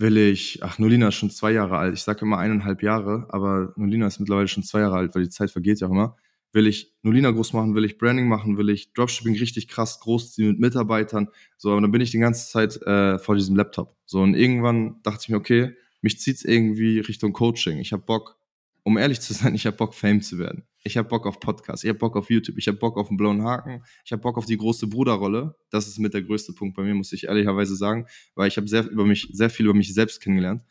will 0.00 0.16
ich, 0.16 0.62
ach, 0.62 0.78
Nolina 0.78 1.08
ist 1.08 1.16
schon 1.16 1.30
zwei 1.30 1.52
Jahre 1.52 1.76
alt. 1.76 1.94
Ich 1.94 2.02
sage 2.02 2.22
immer 2.22 2.38
eineinhalb 2.38 2.82
Jahre, 2.82 3.26
aber 3.28 3.74
Nolina 3.76 4.06
ist 4.06 4.18
mittlerweile 4.18 4.48
schon 4.48 4.62
zwei 4.62 4.80
Jahre 4.80 4.96
alt, 4.96 5.14
weil 5.14 5.24
die 5.24 5.28
Zeit 5.28 5.50
vergeht 5.50 5.80
ja 5.80 5.88
immer. 5.88 6.16
Will 6.52 6.66
ich 6.66 6.94
Nolina 7.02 7.30
groß 7.30 7.52
machen, 7.52 7.74
will 7.74 7.84
ich 7.84 7.98
Branding 7.98 8.26
machen, 8.26 8.56
will 8.56 8.70
ich 8.70 8.92
Dropshipping 8.94 9.36
richtig 9.36 9.68
krass 9.68 10.00
großziehen 10.00 10.48
mit 10.48 10.58
Mitarbeitern. 10.58 11.28
So, 11.58 11.72
aber 11.72 11.82
dann 11.82 11.92
bin 11.92 12.00
ich 12.00 12.10
die 12.10 12.18
ganze 12.18 12.50
Zeit 12.50 12.80
äh, 12.82 13.18
vor 13.18 13.36
diesem 13.36 13.56
Laptop. 13.56 13.94
So, 14.06 14.22
und 14.22 14.34
irgendwann 14.34 15.00
dachte 15.02 15.20
ich 15.22 15.28
mir, 15.28 15.36
okay, 15.36 15.76
mich 16.00 16.18
zieht's 16.18 16.44
irgendwie 16.44 17.00
Richtung 17.00 17.34
Coaching. 17.34 17.78
Ich 17.78 17.92
habe 17.92 18.02
Bock, 18.02 18.39
um 18.82 18.98
ehrlich 18.98 19.20
zu 19.20 19.32
sein, 19.34 19.54
ich 19.54 19.66
habe 19.66 19.76
Bock, 19.76 19.94
Fame 19.94 20.22
zu 20.22 20.38
werden. 20.38 20.64
Ich 20.82 20.96
habe 20.96 21.08
Bock 21.08 21.26
auf 21.26 21.40
Podcasts, 21.40 21.84
ich 21.84 21.88
habe 21.88 21.98
Bock 21.98 22.16
auf 22.16 22.30
YouTube, 22.30 22.56
ich 22.56 22.66
habe 22.66 22.78
Bock 22.78 22.96
auf 22.96 23.08
einen 23.08 23.18
blauen 23.18 23.42
Haken, 23.42 23.82
ich 24.04 24.12
habe 24.12 24.22
Bock 24.22 24.38
auf 24.38 24.46
die 24.46 24.56
große 24.56 24.86
Bruderrolle. 24.86 25.54
Das 25.70 25.86
ist 25.86 25.98
mit 25.98 26.14
der 26.14 26.22
größte 26.22 26.54
Punkt 26.54 26.76
bei 26.76 26.82
mir, 26.82 26.94
muss 26.94 27.12
ich 27.12 27.24
ehrlicherweise 27.24 27.76
sagen, 27.76 28.06
weil 28.34 28.48
ich 28.48 28.56
habe 28.56 28.66
sehr 28.66 28.88
über 28.88 29.04
mich, 29.04 29.28
sehr 29.32 29.50
viel 29.50 29.66
über 29.66 29.74
mich 29.74 29.92
selbst 29.92 30.20
kennengelernt. 30.20 30.62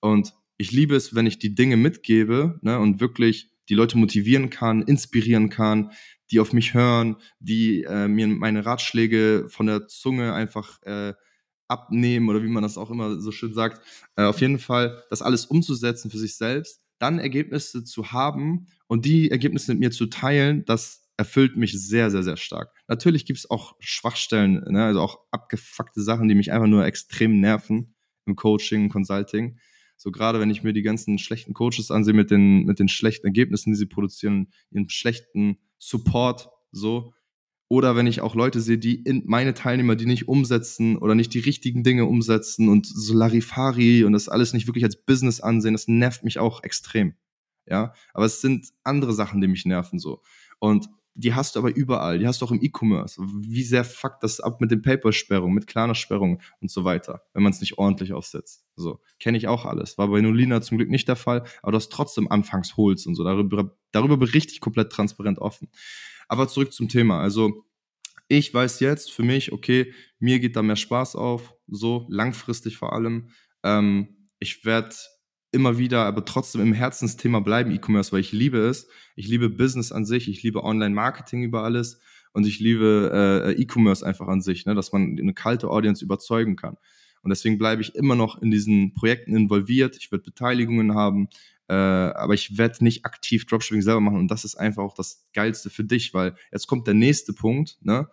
Und 0.00 0.34
ich 0.56 0.72
liebe 0.72 0.96
es, 0.96 1.14
wenn 1.14 1.26
ich 1.26 1.38
die 1.38 1.54
Dinge 1.54 1.76
mitgebe 1.76 2.58
ne, 2.62 2.78
und 2.78 3.00
wirklich 3.00 3.50
die 3.68 3.74
Leute 3.74 3.98
motivieren 3.98 4.50
kann, 4.50 4.82
inspirieren 4.82 5.50
kann, 5.50 5.92
die 6.30 6.40
auf 6.40 6.52
mich 6.52 6.74
hören, 6.74 7.16
die 7.38 7.84
äh, 7.84 8.08
mir 8.08 8.26
meine 8.28 8.64
Ratschläge 8.64 9.46
von 9.48 9.66
der 9.66 9.88
Zunge 9.88 10.32
einfach 10.32 10.82
äh, 10.82 11.14
abnehmen 11.68 12.28
oder 12.28 12.42
wie 12.42 12.48
man 12.48 12.62
das 12.62 12.78
auch 12.78 12.90
immer 12.90 13.20
so 13.20 13.30
schön 13.30 13.54
sagt. 13.54 13.80
Äh, 14.16 14.24
auf 14.24 14.40
jeden 14.40 14.58
Fall, 14.58 15.02
das 15.10 15.22
alles 15.22 15.46
umzusetzen 15.46 16.10
für 16.10 16.18
sich 16.18 16.36
selbst 16.36 16.79
dann 17.00 17.18
Ergebnisse 17.18 17.82
zu 17.82 18.12
haben 18.12 18.66
und 18.86 19.04
die 19.04 19.30
Ergebnisse 19.30 19.72
mit 19.72 19.80
mir 19.80 19.90
zu 19.90 20.06
teilen, 20.06 20.64
das 20.64 21.02
erfüllt 21.16 21.56
mich 21.56 21.72
sehr, 21.72 22.10
sehr, 22.10 22.22
sehr 22.22 22.36
stark. 22.36 22.72
Natürlich 22.88 23.26
gibt 23.26 23.38
es 23.38 23.50
auch 23.50 23.74
Schwachstellen, 23.80 24.64
ne? 24.68 24.84
also 24.84 25.00
auch 25.00 25.18
abgefuckte 25.30 26.00
Sachen, 26.02 26.28
die 26.28 26.34
mich 26.34 26.52
einfach 26.52 26.66
nur 26.66 26.86
extrem 26.86 27.40
nerven 27.40 27.94
im 28.26 28.36
Coaching, 28.36 28.88
Consulting. 28.88 29.58
So 29.96 30.12
gerade 30.12 30.40
wenn 30.40 30.50
ich 30.50 30.62
mir 30.62 30.72
die 30.72 30.82
ganzen 30.82 31.18
schlechten 31.18 31.52
Coaches 31.52 31.90
ansehe 31.90 32.14
mit 32.14 32.30
den, 32.30 32.64
mit 32.64 32.78
den 32.78 32.88
schlechten 32.88 33.26
Ergebnissen, 33.26 33.72
die 33.72 33.76
sie 33.76 33.86
produzieren, 33.86 34.48
ihren 34.70 34.88
schlechten 34.88 35.58
Support, 35.78 36.48
so. 36.72 37.12
Oder 37.72 37.94
wenn 37.94 38.08
ich 38.08 38.20
auch 38.20 38.34
Leute 38.34 38.60
sehe, 38.60 38.78
die 38.78 38.96
in 38.96 39.22
meine 39.26 39.54
Teilnehmer, 39.54 39.94
die 39.94 40.04
nicht 40.04 40.26
umsetzen 40.26 40.96
oder 40.98 41.14
nicht 41.14 41.32
die 41.32 41.38
richtigen 41.38 41.84
Dinge 41.84 42.04
umsetzen 42.04 42.68
und 42.68 42.84
so 42.84 43.14
Larifari 43.14 44.02
und 44.02 44.12
das 44.12 44.28
alles 44.28 44.52
nicht 44.52 44.66
wirklich 44.66 44.82
als 44.82 44.96
Business 44.96 45.40
ansehen, 45.40 45.74
das 45.74 45.86
nervt 45.86 46.24
mich 46.24 46.40
auch 46.40 46.64
extrem. 46.64 47.14
Ja, 47.66 47.94
aber 48.12 48.24
es 48.24 48.40
sind 48.40 48.66
andere 48.82 49.12
Sachen, 49.12 49.40
die 49.40 49.46
mich 49.46 49.66
nerven 49.66 50.00
so. 50.00 50.20
Und 50.58 50.88
die 51.14 51.34
hast 51.34 51.54
du 51.54 51.60
aber 51.60 51.74
überall. 51.74 52.18
Die 52.18 52.26
hast 52.26 52.40
du 52.40 52.46
auch 52.46 52.50
im 52.50 52.60
E-Commerce. 52.60 53.22
Wie 53.22 53.62
sehr 53.62 53.84
fuckt 53.84 54.24
das 54.24 54.40
ab 54.40 54.60
mit 54.60 54.72
den 54.72 54.82
Paper-Sperrungen, 54.82 55.54
mit 55.54 55.68
Klarna-Sperrungen 55.68 56.40
und 56.60 56.72
so 56.72 56.82
weiter, 56.84 57.22
wenn 57.34 57.44
man 57.44 57.52
es 57.52 57.60
nicht 57.60 57.78
ordentlich 57.78 58.12
aufsetzt. 58.12 58.64
So, 58.74 59.00
kenne 59.20 59.38
ich 59.38 59.46
auch 59.46 59.64
alles. 59.64 59.96
War 59.96 60.08
bei 60.08 60.20
Nolina 60.20 60.60
zum 60.60 60.78
Glück 60.78 60.90
nicht 60.90 61.06
der 61.06 61.16
Fall, 61.16 61.44
aber 61.62 61.72
du 61.72 61.76
hast 61.76 61.92
trotzdem 61.92 62.28
anfangs 62.30 62.76
holst 62.76 63.06
und 63.06 63.14
so. 63.14 63.22
Darüber, 63.22 63.76
darüber 63.92 64.16
berichte 64.16 64.52
ich 64.52 64.60
komplett 64.60 64.90
transparent 64.90 65.38
offen. 65.38 65.68
Aber 66.30 66.46
zurück 66.46 66.72
zum 66.72 66.88
Thema. 66.88 67.20
Also, 67.20 67.64
ich 68.28 68.54
weiß 68.54 68.78
jetzt 68.78 69.10
für 69.10 69.24
mich, 69.24 69.50
okay, 69.50 69.92
mir 70.20 70.38
geht 70.38 70.54
da 70.54 70.62
mehr 70.62 70.76
Spaß 70.76 71.16
auf, 71.16 71.54
so 71.66 72.06
langfristig 72.08 72.76
vor 72.76 72.92
allem. 72.92 73.30
Ähm, 73.64 74.28
ich 74.38 74.64
werde 74.64 74.94
immer 75.50 75.76
wieder, 75.76 76.04
aber 76.04 76.24
trotzdem 76.24 76.60
im 76.60 76.72
Herzensthema 76.72 77.40
bleiben 77.40 77.72
E-Commerce, 77.72 78.12
weil 78.12 78.20
ich 78.20 78.30
liebe 78.30 78.58
es. 78.58 78.86
Ich 79.16 79.26
liebe 79.26 79.50
Business 79.50 79.90
an 79.90 80.04
sich, 80.04 80.28
ich 80.28 80.44
liebe 80.44 80.62
Online-Marketing 80.62 81.42
über 81.42 81.64
alles 81.64 82.00
und 82.32 82.46
ich 82.46 82.60
liebe 82.60 83.10
äh, 83.12 83.60
E-Commerce 83.60 84.06
einfach 84.06 84.28
an 84.28 84.40
sich, 84.40 84.66
ne, 84.66 84.76
dass 84.76 84.92
man 84.92 85.18
eine 85.18 85.34
kalte 85.34 85.68
Audience 85.68 86.04
überzeugen 86.04 86.54
kann. 86.54 86.76
Und 87.22 87.30
deswegen 87.30 87.58
bleibe 87.58 87.82
ich 87.82 87.96
immer 87.96 88.14
noch 88.14 88.40
in 88.40 88.52
diesen 88.52 88.94
Projekten 88.94 89.34
involviert. 89.34 89.96
Ich 89.98 90.12
werde 90.12 90.22
Beteiligungen 90.22 90.94
haben, 90.94 91.28
äh, 91.70 91.72
aber 91.72 92.34
ich 92.34 92.58
werde 92.58 92.82
nicht 92.82 93.06
aktiv 93.06 93.46
Dropshipping 93.46 93.82
selber 93.82 94.00
machen. 94.00 94.18
Und 94.18 94.28
das 94.32 94.44
ist 94.44 94.56
einfach 94.56 94.82
auch 94.82 94.94
das 94.94 95.28
Geilste 95.32 95.70
für 95.70 95.84
dich, 95.84 96.12
weil 96.12 96.34
jetzt 96.50 96.66
kommt 96.66 96.88
der 96.88 96.94
nächste 96.94 97.32
Punkt, 97.32 97.78
ne, 97.80 98.08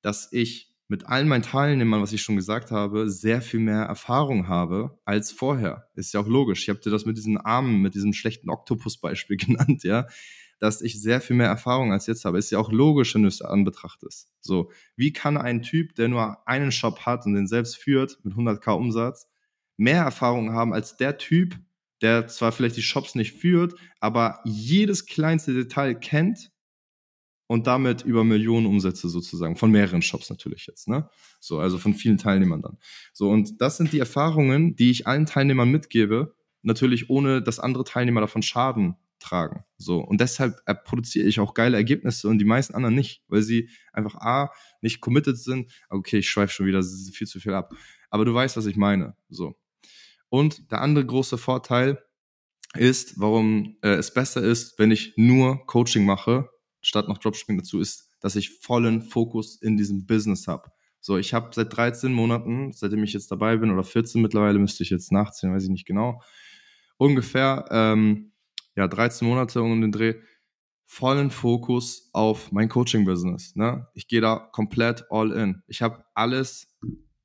dass 0.00 0.32
ich 0.32 0.74
mit 0.88 1.04
allen 1.04 1.28
meinen 1.28 1.42
Teilnehmern, 1.42 2.00
was 2.00 2.14
ich 2.14 2.22
schon 2.22 2.36
gesagt 2.36 2.70
habe, 2.70 3.10
sehr 3.10 3.42
viel 3.42 3.60
mehr 3.60 3.82
Erfahrung 3.82 4.48
habe 4.48 4.98
als 5.04 5.30
vorher. 5.30 5.90
Ist 5.94 6.14
ja 6.14 6.20
auch 6.20 6.26
logisch. 6.26 6.62
Ich 6.62 6.68
habe 6.70 6.78
dir 6.78 6.88
das 6.88 7.04
mit 7.04 7.18
diesen 7.18 7.36
Armen, 7.36 7.82
mit 7.82 7.94
diesem 7.94 8.14
schlechten 8.14 8.48
Oktopus-Beispiel 8.48 9.36
genannt, 9.46 9.82
ja, 9.82 10.06
dass 10.58 10.80
ich 10.80 10.98
sehr 10.98 11.20
viel 11.20 11.36
mehr 11.36 11.48
Erfahrung 11.48 11.92
als 11.92 12.06
jetzt 12.06 12.24
habe. 12.24 12.38
Ist 12.38 12.50
ja 12.50 12.58
auch 12.58 12.72
logisch, 12.72 13.14
wenn 13.14 13.22
du 13.22 13.28
es 13.28 13.42
anbetrachtest. 13.42 14.30
So, 14.40 14.70
wie 14.96 15.12
kann 15.12 15.36
ein 15.36 15.60
Typ, 15.60 15.96
der 15.96 16.08
nur 16.08 16.48
einen 16.48 16.72
Shop 16.72 17.00
hat 17.00 17.26
und 17.26 17.34
den 17.34 17.46
selbst 17.46 17.76
führt 17.76 18.18
mit 18.22 18.32
100k 18.32 18.70
Umsatz, 18.70 19.28
mehr 19.76 20.02
Erfahrung 20.02 20.52
haben 20.54 20.72
als 20.72 20.96
der 20.96 21.18
Typ, 21.18 21.58
der 22.02 22.26
zwar 22.28 22.52
vielleicht 22.52 22.76
die 22.76 22.82
Shops 22.82 23.14
nicht 23.14 23.32
führt, 23.32 23.74
aber 24.00 24.40
jedes 24.44 25.06
kleinste 25.06 25.54
Detail 25.54 25.94
kennt 25.94 26.50
und 27.46 27.66
damit 27.66 28.02
über 28.02 28.24
Millionen 28.24 28.66
Umsätze 28.66 29.08
sozusagen, 29.08 29.56
von 29.56 29.70
mehreren 29.70 30.02
Shops 30.02 30.30
natürlich 30.30 30.66
jetzt, 30.66 30.88
ne? 30.88 31.08
So, 31.40 31.58
also 31.58 31.78
von 31.78 31.94
vielen 31.94 32.18
Teilnehmern 32.18 32.62
dann. 32.62 32.78
So, 33.12 33.30
und 33.30 33.60
das 33.60 33.76
sind 33.76 33.92
die 33.92 33.98
Erfahrungen, 33.98 34.76
die 34.76 34.90
ich 34.90 35.06
allen 35.06 35.26
Teilnehmern 35.26 35.70
mitgebe, 35.70 36.34
natürlich 36.62 37.08
ohne, 37.08 37.42
dass 37.42 37.60
andere 37.60 37.84
Teilnehmer 37.84 38.20
davon 38.20 38.42
Schaden 38.42 38.96
tragen. 39.20 39.64
So, 39.78 40.00
und 40.00 40.20
deshalb 40.20 40.60
produziere 40.84 41.26
ich 41.26 41.40
auch 41.40 41.54
geile 41.54 41.76
Ergebnisse 41.76 42.28
und 42.28 42.38
die 42.38 42.44
meisten 42.44 42.74
anderen 42.74 42.94
nicht, 42.94 43.22
weil 43.28 43.42
sie 43.42 43.70
einfach 43.92 44.16
A, 44.16 44.52
nicht 44.82 45.00
committed 45.00 45.38
sind. 45.38 45.72
Okay, 45.88 46.18
ich 46.18 46.28
schweife 46.28 46.52
schon 46.52 46.66
wieder 46.66 46.82
viel 46.82 47.26
zu 47.26 47.40
viel 47.40 47.54
ab. 47.54 47.72
Aber 48.10 48.24
du 48.24 48.34
weißt, 48.34 48.56
was 48.56 48.66
ich 48.66 48.76
meine. 48.76 49.16
So. 49.28 49.56
Und 50.28 50.70
der 50.70 50.80
andere 50.80 51.06
große 51.06 51.38
Vorteil 51.38 52.02
ist, 52.74 53.18
warum 53.20 53.76
äh, 53.82 53.94
es 53.94 54.12
besser 54.12 54.42
ist, 54.42 54.78
wenn 54.78 54.90
ich 54.90 55.14
nur 55.16 55.64
Coaching 55.66 56.04
mache 56.04 56.48
statt 56.86 57.08
noch 57.08 57.18
Dropshipping 57.18 57.58
dazu, 57.58 57.80
ist, 57.80 58.10
dass 58.20 58.36
ich 58.36 58.60
vollen 58.60 59.02
Fokus 59.02 59.60
in 59.60 59.76
diesem 59.76 60.06
Business 60.06 60.46
habe. 60.46 60.70
So, 61.00 61.18
ich 61.18 61.34
habe 61.34 61.50
seit 61.52 61.76
13 61.76 62.12
Monaten, 62.12 62.72
seitdem 62.72 63.02
ich 63.04 63.12
jetzt 63.12 63.30
dabei 63.30 63.56
bin, 63.56 63.70
oder 63.70 63.84
14 63.84 64.22
mittlerweile, 64.22 64.58
müsste 64.58 64.82
ich 64.82 64.90
jetzt 64.90 65.12
nachziehen, 65.12 65.52
weiß 65.52 65.64
ich 65.64 65.70
nicht 65.70 65.86
genau, 65.86 66.22
ungefähr 66.96 67.64
ähm, 67.70 68.32
ja, 68.76 68.88
13 68.88 69.26
Monate 69.26 69.62
um 69.62 69.80
den 69.80 69.92
Dreh, 69.92 70.14
vollen 70.84 71.30
Fokus 71.30 72.08
auf 72.12 72.52
mein 72.52 72.68
Coaching-Business. 72.68 73.56
Ne? 73.56 73.88
Ich 73.94 74.06
gehe 74.06 74.20
da 74.20 74.36
komplett 74.52 75.04
all 75.10 75.32
in. 75.32 75.62
Ich 75.66 75.82
habe 75.82 76.04
alles 76.14 76.68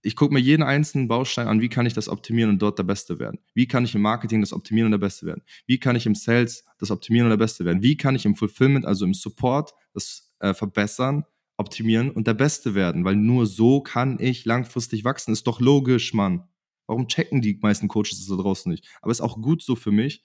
ich 0.03 0.15
gucke 0.15 0.33
mir 0.33 0.39
jeden 0.39 0.63
einzelnen 0.63 1.07
Baustein 1.07 1.47
an, 1.47 1.61
wie 1.61 1.69
kann 1.69 1.85
ich 1.85 1.93
das 1.93 2.09
optimieren 2.09 2.49
und 2.49 2.61
dort 2.61 2.79
der 2.79 2.83
Beste 2.83 3.19
werden? 3.19 3.39
Wie 3.53 3.67
kann 3.67 3.83
ich 3.83 3.93
im 3.95 4.01
Marketing 4.01 4.41
das 4.41 4.53
optimieren 4.53 4.87
und 4.87 4.91
der 4.91 5.05
Beste 5.05 5.25
werden? 5.25 5.43
Wie 5.67 5.79
kann 5.79 5.95
ich 5.95 6.05
im 6.05 6.15
Sales 6.15 6.65
das 6.79 6.91
optimieren 6.91 7.27
und 7.27 7.31
der 7.31 7.37
Beste 7.37 7.65
werden? 7.65 7.83
Wie 7.83 7.97
kann 7.97 8.15
ich 8.15 8.25
im 8.25 8.35
Fulfillment, 8.35 8.85
also 8.85 9.05
im 9.05 9.13
Support, 9.13 9.73
das 9.93 10.33
äh, 10.39 10.53
verbessern, 10.53 11.25
optimieren 11.57 12.09
und 12.09 12.27
der 12.27 12.33
Beste 12.33 12.73
werden? 12.73 13.05
Weil 13.05 13.15
nur 13.15 13.45
so 13.45 13.81
kann 13.81 14.17
ich 14.19 14.45
langfristig 14.45 15.03
wachsen. 15.03 15.31
Ist 15.31 15.47
doch 15.47 15.59
logisch, 15.59 16.13
Mann. 16.13 16.47
Warum 16.87 17.07
checken 17.07 17.41
die 17.41 17.57
meisten 17.61 17.87
Coaches 17.87 18.19
das 18.19 18.27
da 18.27 18.41
draußen 18.41 18.71
nicht? 18.71 18.87
Aber 19.01 19.11
ist 19.11 19.21
auch 19.21 19.41
gut 19.41 19.61
so 19.61 19.75
für 19.75 19.91
mich, 19.91 20.23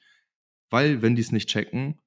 weil 0.71 1.03
wenn 1.03 1.15
die 1.15 1.23
es 1.23 1.33
nicht 1.33 1.49
checken, 1.49 2.01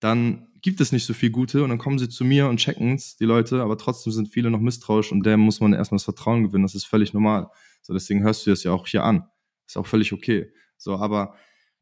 dann 0.00 0.47
gibt 0.60 0.80
es 0.80 0.92
nicht 0.92 1.04
so 1.04 1.14
viel 1.14 1.30
Gute 1.30 1.62
und 1.62 1.70
dann 1.70 1.78
kommen 1.78 1.98
sie 1.98 2.08
zu 2.08 2.24
mir 2.24 2.48
und 2.48 2.58
checken 2.58 2.94
es, 2.94 3.16
die 3.16 3.24
Leute, 3.24 3.62
aber 3.62 3.78
trotzdem 3.78 4.12
sind 4.12 4.28
viele 4.28 4.50
noch 4.50 4.60
misstrauisch 4.60 5.12
und 5.12 5.24
der 5.24 5.36
muss 5.36 5.60
man 5.60 5.72
erstmal 5.72 5.96
das 5.96 6.04
Vertrauen 6.04 6.44
gewinnen. 6.44 6.64
Das 6.64 6.74
ist 6.74 6.84
völlig 6.84 7.12
normal. 7.12 7.48
So, 7.82 7.92
deswegen 7.92 8.22
hörst 8.22 8.46
du 8.46 8.50
das 8.50 8.64
ja 8.64 8.72
auch 8.72 8.86
hier 8.86 9.04
an. 9.04 9.24
Ist 9.66 9.76
auch 9.76 9.86
völlig 9.86 10.12
okay. 10.12 10.50
So, 10.76 10.96
aber 10.96 11.34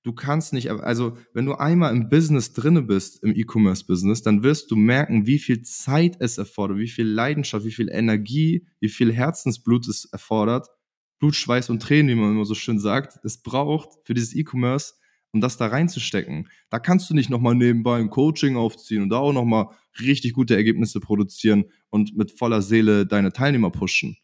du 0.02 0.12
kannst 0.12 0.52
nicht, 0.52 0.70
also 0.70 1.16
wenn 1.34 1.46
du 1.46 1.54
einmal 1.54 1.94
im 1.94 2.08
Business 2.08 2.52
drinne 2.52 2.82
bist, 2.82 3.22
im 3.22 3.34
E-Commerce-Business, 3.34 4.22
dann 4.22 4.42
wirst 4.42 4.70
du 4.70 4.76
merken, 4.76 5.26
wie 5.26 5.38
viel 5.38 5.62
Zeit 5.62 6.16
es 6.20 6.38
erfordert, 6.38 6.78
wie 6.78 6.88
viel 6.88 7.06
Leidenschaft, 7.06 7.64
wie 7.64 7.72
viel 7.72 7.88
Energie, 7.90 8.66
wie 8.80 8.88
viel 8.88 9.12
Herzensblut 9.12 9.88
es 9.88 10.04
erfordert. 10.06 10.68
Blut, 11.18 11.34
Schweiß 11.34 11.70
und 11.70 11.82
Tränen, 11.82 12.08
wie 12.08 12.20
man 12.20 12.32
immer 12.32 12.44
so 12.44 12.54
schön 12.54 12.78
sagt, 12.78 13.18
es 13.24 13.42
braucht 13.42 13.88
für 14.04 14.14
dieses 14.14 14.34
E-Commerce, 14.34 14.94
um 15.36 15.40
das 15.42 15.58
da 15.58 15.66
reinzustecken. 15.66 16.48
Da 16.70 16.78
kannst 16.78 17.10
du 17.10 17.14
nicht 17.14 17.28
nochmal 17.28 17.54
nebenbei 17.54 17.98
ein 17.98 18.08
Coaching 18.08 18.56
aufziehen 18.56 19.02
und 19.02 19.10
da 19.10 19.18
auch 19.18 19.34
nochmal 19.34 19.66
richtig 20.00 20.32
gute 20.32 20.56
Ergebnisse 20.56 20.98
produzieren 20.98 21.66
und 21.90 22.16
mit 22.16 22.32
voller 22.32 22.62
Seele 22.62 23.06
deine 23.06 23.32
Teilnehmer 23.32 23.70
pushen. 23.70 24.16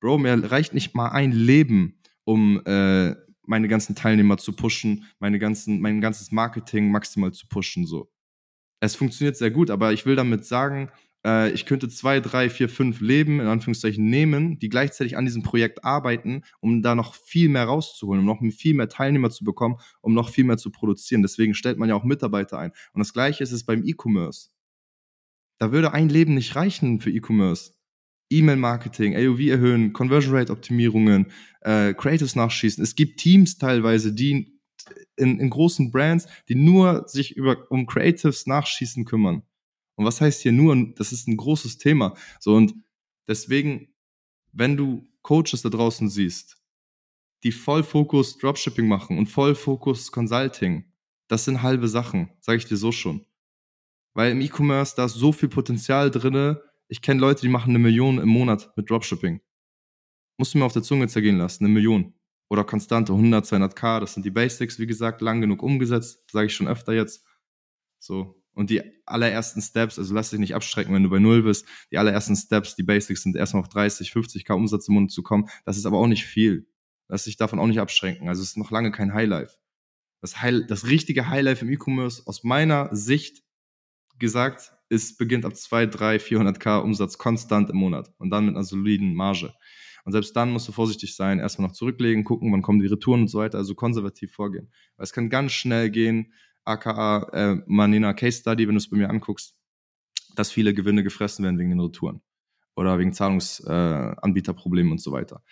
Bro, 0.00 0.18
mir 0.18 0.50
reicht 0.50 0.74
nicht 0.74 0.94
mal 0.94 1.08
ein 1.08 1.32
Leben, 1.32 2.00
um 2.24 2.62
äh, 2.64 3.16
meine 3.46 3.66
ganzen 3.66 3.96
Teilnehmer 3.96 4.38
zu 4.38 4.52
pushen, 4.52 5.06
meine 5.18 5.40
ganzen, 5.40 5.80
mein 5.80 6.00
ganzes 6.00 6.30
Marketing 6.30 6.92
maximal 6.92 7.32
zu 7.32 7.48
pushen. 7.48 7.84
So. 7.84 8.08
Es 8.78 8.94
funktioniert 8.94 9.36
sehr 9.36 9.50
gut, 9.50 9.70
aber 9.70 9.92
ich 9.92 10.06
will 10.06 10.14
damit 10.14 10.44
sagen, 10.44 10.90
äh, 11.24 11.50
ich 11.52 11.66
könnte 11.66 11.88
zwei, 11.88 12.20
drei, 12.20 12.50
vier, 12.50 12.68
fünf 12.68 13.00
Leben 13.00 13.40
in 13.40 13.46
Anführungszeichen 13.46 14.08
nehmen, 14.08 14.58
die 14.58 14.68
gleichzeitig 14.68 15.16
an 15.16 15.24
diesem 15.24 15.42
Projekt 15.42 15.84
arbeiten, 15.84 16.42
um 16.60 16.82
da 16.82 16.94
noch 16.94 17.14
viel 17.14 17.48
mehr 17.48 17.64
rauszuholen, 17.64 18.20
um 18.20 18.26
noch 18.26 18.40
viel 18.52 18.74
mehr 18.74 18.88
Teilnehmer 18.88 19.30
zu 19.30 19.44
bekommen, 19.44 19.76
um 20.00 20.14
noch 20.14 20.30
viel 20.30 20.44
mehr 20.44 20.58
zu 20.58 20.70
produzieren. 20.70 21.22
Deswegen 21.22 21.54
stellt 21.54 21.78
man 21.78 21.88
ja 21.88 21.94
auch 21.94 22.04
Mitarbeiter 22.04 22.58
ein. 22.58 22.72
Und 22.92 23.00
das 23.00 23.12
Gleiche 23.12 23.42
ist 23.42 23.52
es 23.52 23.64
beim 23.64 23.84
E-Commerce. 23.84 24.50
Da 25.58 25.72
würde 25.72 25.92
ein 25.92 26.08
Leben 26.08 26.34
nicht 26.34 26.54
reichen 26.54 27.00
für 27.00 27.10
E-Commerce. 27.10 27.72
E-Mail-Marketing, 28.30 29.16
AOV 29.16 29.40
erhöhen, 29.48 29.92
Conversion 29.92 30.34
Rate 30.34 30.52
Optimierungen, 30.52 31.32
äh, 31.62 31.94
Creatives 31.94 32.36
nachschießen. 32.36 32.84
Es 32.84 32.94
gibt 32.94 33.18
Teams 33.18 33.56
teilweise, 33.56 34.12
die 34.12 34.58
in, 35.16 35.40
in 35.40 35.50
großen 35.50 35.90
Brands, 35.90 36.26
die 36.48 36.54
nur 36.54 37.08
sich 37.08 37.36
über, 37.36 37.70
um 37.70 37.86
Creatives 37.86 38.46
nachschießen 38.46 39.04
kümmern. 39.04 39.42
Und 39.98 40.04
was 40.04 40.20
heißt 40.20 40.42
hier 40.42 40.52
nur, 40.52 40.76
das 40.94 41.10
ist 41.10 41.26
ein 41.26 41.36
großes 41.36 41.78
Thema. 41.78 42.14
So 42.38 42.54
und 42.54 42.72
deswegen, 43.26 43.92
wenn 44.52 44.76
du 44.76 45.04
Coaches 45.22 45.62
da 45.62 45.70
draußen 45.70 46.08
siehst, 46.08 46.56
die 47.42 47.50
Vollfokus 47.50 48.38
Dropshipping 48.38 48.86
machen 48.86 49.18
und 49.18 49.26
Vollfokus 49.26 50.12
Consulting, 50.12 50.84
das 51.26 51.44
sind 51.44 51.62
halbe 51.62 51.88
Sachen, 51.88 52.30
sage 52.40 52.58
ich 52.58 52.64
dir 52.64 52.76
so 52.76 52.92
schon. 52.92 53.26
Weil 54.14 54.30
im 54.30 54.40
E-Commerce, 54.40 54.94
da 54.96 55.04
ist 55.04 55.14
so 55.14 55.32
viel 55.32 55.48
Potenzial 55.48 56.12
drinne. 56.12 56.62
Ich 56.86 57.02
kenne 57.02 57.20
Leute, 57.20 57.40
die 57.40 57.48
machen 57.48 57.70
eine 57.70 57.80
Million 57.80 58.18
im 58.18 58.28
Monat 58.28 58.72
mit 58.76 58.88
Dropshipping. 58.88 59.40
Musst 60.36 60.54
du 60.54 60.58
mir 60.58 60.64
auf 60.64 60.72
der 60.72 60.84
Zunge 60.84 61.08
zergehen 61.08 61.38
lassen, 61.38 61.64
eine 61.64 61.74
Million. 61.74 62.14
Oder 62.48 62.62
konstante 62.62 63.12
100, 63.12 63.44
200k, 63.46 63.98
das 63.98 64.14
sind 64.14 64.24
die 64.24 64.30
Basics, 64.30 64.78
wie 64.78 64.86
gesagt, 64.86 65.22
lang 65.22 65.40
genug 65.40 65.60
umgesetzt, 65.60 66.30
sage 66.30 66.46
ich 66.46 66.54
schon 66.54 66.68
öfter 66.68 66.92
jetzt. 66.92 67.26
So, 67.98 68.37
und 68.58 68.70
die 68.70 68.82
allerersten 69.06 69.62
Steps, 69.62 70.00
also 70.00 70.12
lass 70.12 70.30
dich 70.30 70.40
nicht 70.40 70.56
abstrecken, 70.56 70.92
wenn 70.92 71.04
du 71.04 71.10
bei 71.10 71.20
Null 71.20 71.44
bist, 71.44 71.64
die 71.92 71.98
allerersten 71.98 72.34
Steps, 72.34 72.74
die 72.74 72.82
Basics 72.82 73.22
sind 73.22 73.36
erstmal 73.36 73.62
auf 73.62 73.68
30, 73.68 74.10
50k 74.10 74.52
Umsatz 74.52 74.88
im 74.88 74.94
Monat 74.94 75.12
zu 75.12 75.22
kommen. 75.22 75.48
Das 75.64 75.76
ist 75.76 75.86
aber 75.86 75.96
auch 75.96 76.08
nicht 76.08 76.24
viel. 76.24 76.66
Lass 77.06 77.22
dich 77.22 77.36
davon 77.36 77.60
auch 77.60 77.68
nicht 77.68 77.78
abschränken. 77.78 78.28
Also 78.28 78.42
es 78.42 78.48
ist 78.48 78.56
noch 78.56 78.72
lange 78.72 78.90
kein 78.90 79.14
Highlife. 79.14 79.54
Das, 80.20 80.42
High, 80.42 80.66
das 80.66 80.88
richtige 80.88 81.28
Highlife 81.28 81.64
im 81.64 81.70
E-Commerce 81.70 82.24
aus 82.26 82.42
meiner 82.42 82.88
Sicht 82.92 83.44
gesagt, 84.18 84.72
ist, 84.88 85.18
beginnt 85.18 85.44
ab 85.44 85.54
2, 85.54 85.86
3, 85.86 86.16
400k 86.16 86.80
Umsatz 86.80 87.16
konstant 87.16 87.70
im 87.70 87.76
Monat 87.76 88.12
und 88.18 88.30
dann 88.30 88.46
mit 88.46 88.56
einer 88.56 88.64
soliden 88.64 89.14
Marge. 89.14 89.54
Und 90.04 90.12
selbst 90.12 90.34
dann 90.34 90.50
musst 90.50 90.66
du 90.66 90.72
vorsichtig 90.72 91.14
sein, 91.14 91.38
erstmal 91.38 91.68
noch 91.68 91.74
zurücklegen, 91.74 92.24
gucken, 92.24 92.50
wann 92.52 92.62
kommen 92.62 92.80
die 92.80 92.86
Retouren 92.86 93.20
und 93.20 93.28
so 93.28 93.38
weiter, 93.38 93.58
also 93.58 93.76
konservativ 93.76 94.32
vorgehen. 94.32 94.72
Weil 94.96 95.04
es 95.04 95.12
kann 95.12 95.28
ganz 95.28 95.52
schnell 95.52 95.90
gehen, 95.90 96.32
aka 96.68 97.28
äh, 97.32 97.62
Manina 97.66 98.12
Case 98.12 98.40
Study, 98.40 98.68
wenn 98.68 98.74
du 98.74 98.78
es 98.78 98.90
bei 98.90 98.96
mir 98.96 99.10
anguckst, 99.10 99.56
dass 100.34 100.52
viele 100.52 100.74
Gewinne 100.74 101.02
gefressen 101.02 101.44
werden 101.44 101.58
wegen 101.58 101.70
den 101.70 101.80
Retouren 101.80 102.20
oder 102.76 102.98
wegen 102.98 103.12
Zahlungsanbieterproblemen 103.12 104.90
äh, 104.90 104.92
und 104.92 105.00
so 105.00 105.12
weiter. 105.12 105.42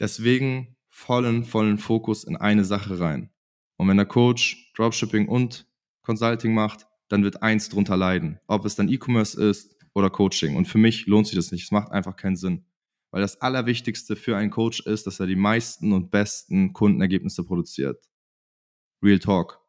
Deswegen 0.00 0.76
vollen, 0.88 1.44
vollen 1.44 1.78
Fokus 1.78 2.24
in 2.24 2.36
eine 2.36 2.64
Sache 2.64 3.00
rein. 3.00 3.30
Und 3.76 3.88
wenn 3.88 3.96
der 3.96 4.06
Coach 4.06 4.72
Dropshipping 4.74 5.28
und 5.28 5.66
Consulting 6.02 6.52
macht, 6.52 6.86
dann 7.08 7.22
wird 7.22 7.42
eins 7.42 7.68
drunter 7.68 7.96
leiden. 7.96 8.40
Ob 8.46 8.64
es 8.64 8.74
dann 8.74 8.88
E-Commerce 8.88 9.40
ist 9.40 9.76
oder 9.94 10.10
Coaching. 10.10 10.56
Und 10.56 10.66
für 10.66 10.78
mich 10.78 11.06
lohnt 11.06 11.26
sich 11.26 11.36
das 11.36 11.52
nicht. 11.52 11.64
Es 11.64 11.70
macht 11.70 11.90
einfach 11.90 12.16
keinen 12.16 12.36
Sinn. 12.36 12.64
Weil 13.10 13.22
das 13.22 13.40
Allerwichtigste 13.40 14.16
für 14.16 14.36
einen 14.36 14.50
Coach 14.50 14.80
ist, 14.80 15.06
dass 15.06 15.20
er 15.20 15.26
die 15.26 15.36
meisten 15.36 15.92
und 15.92 16.10
besten 16.10 16.72
Kundenergebnisse 16.72 17.44
produziert. 17.44 18.04
Real 19.02 19.18
Talk. 19.18 19.67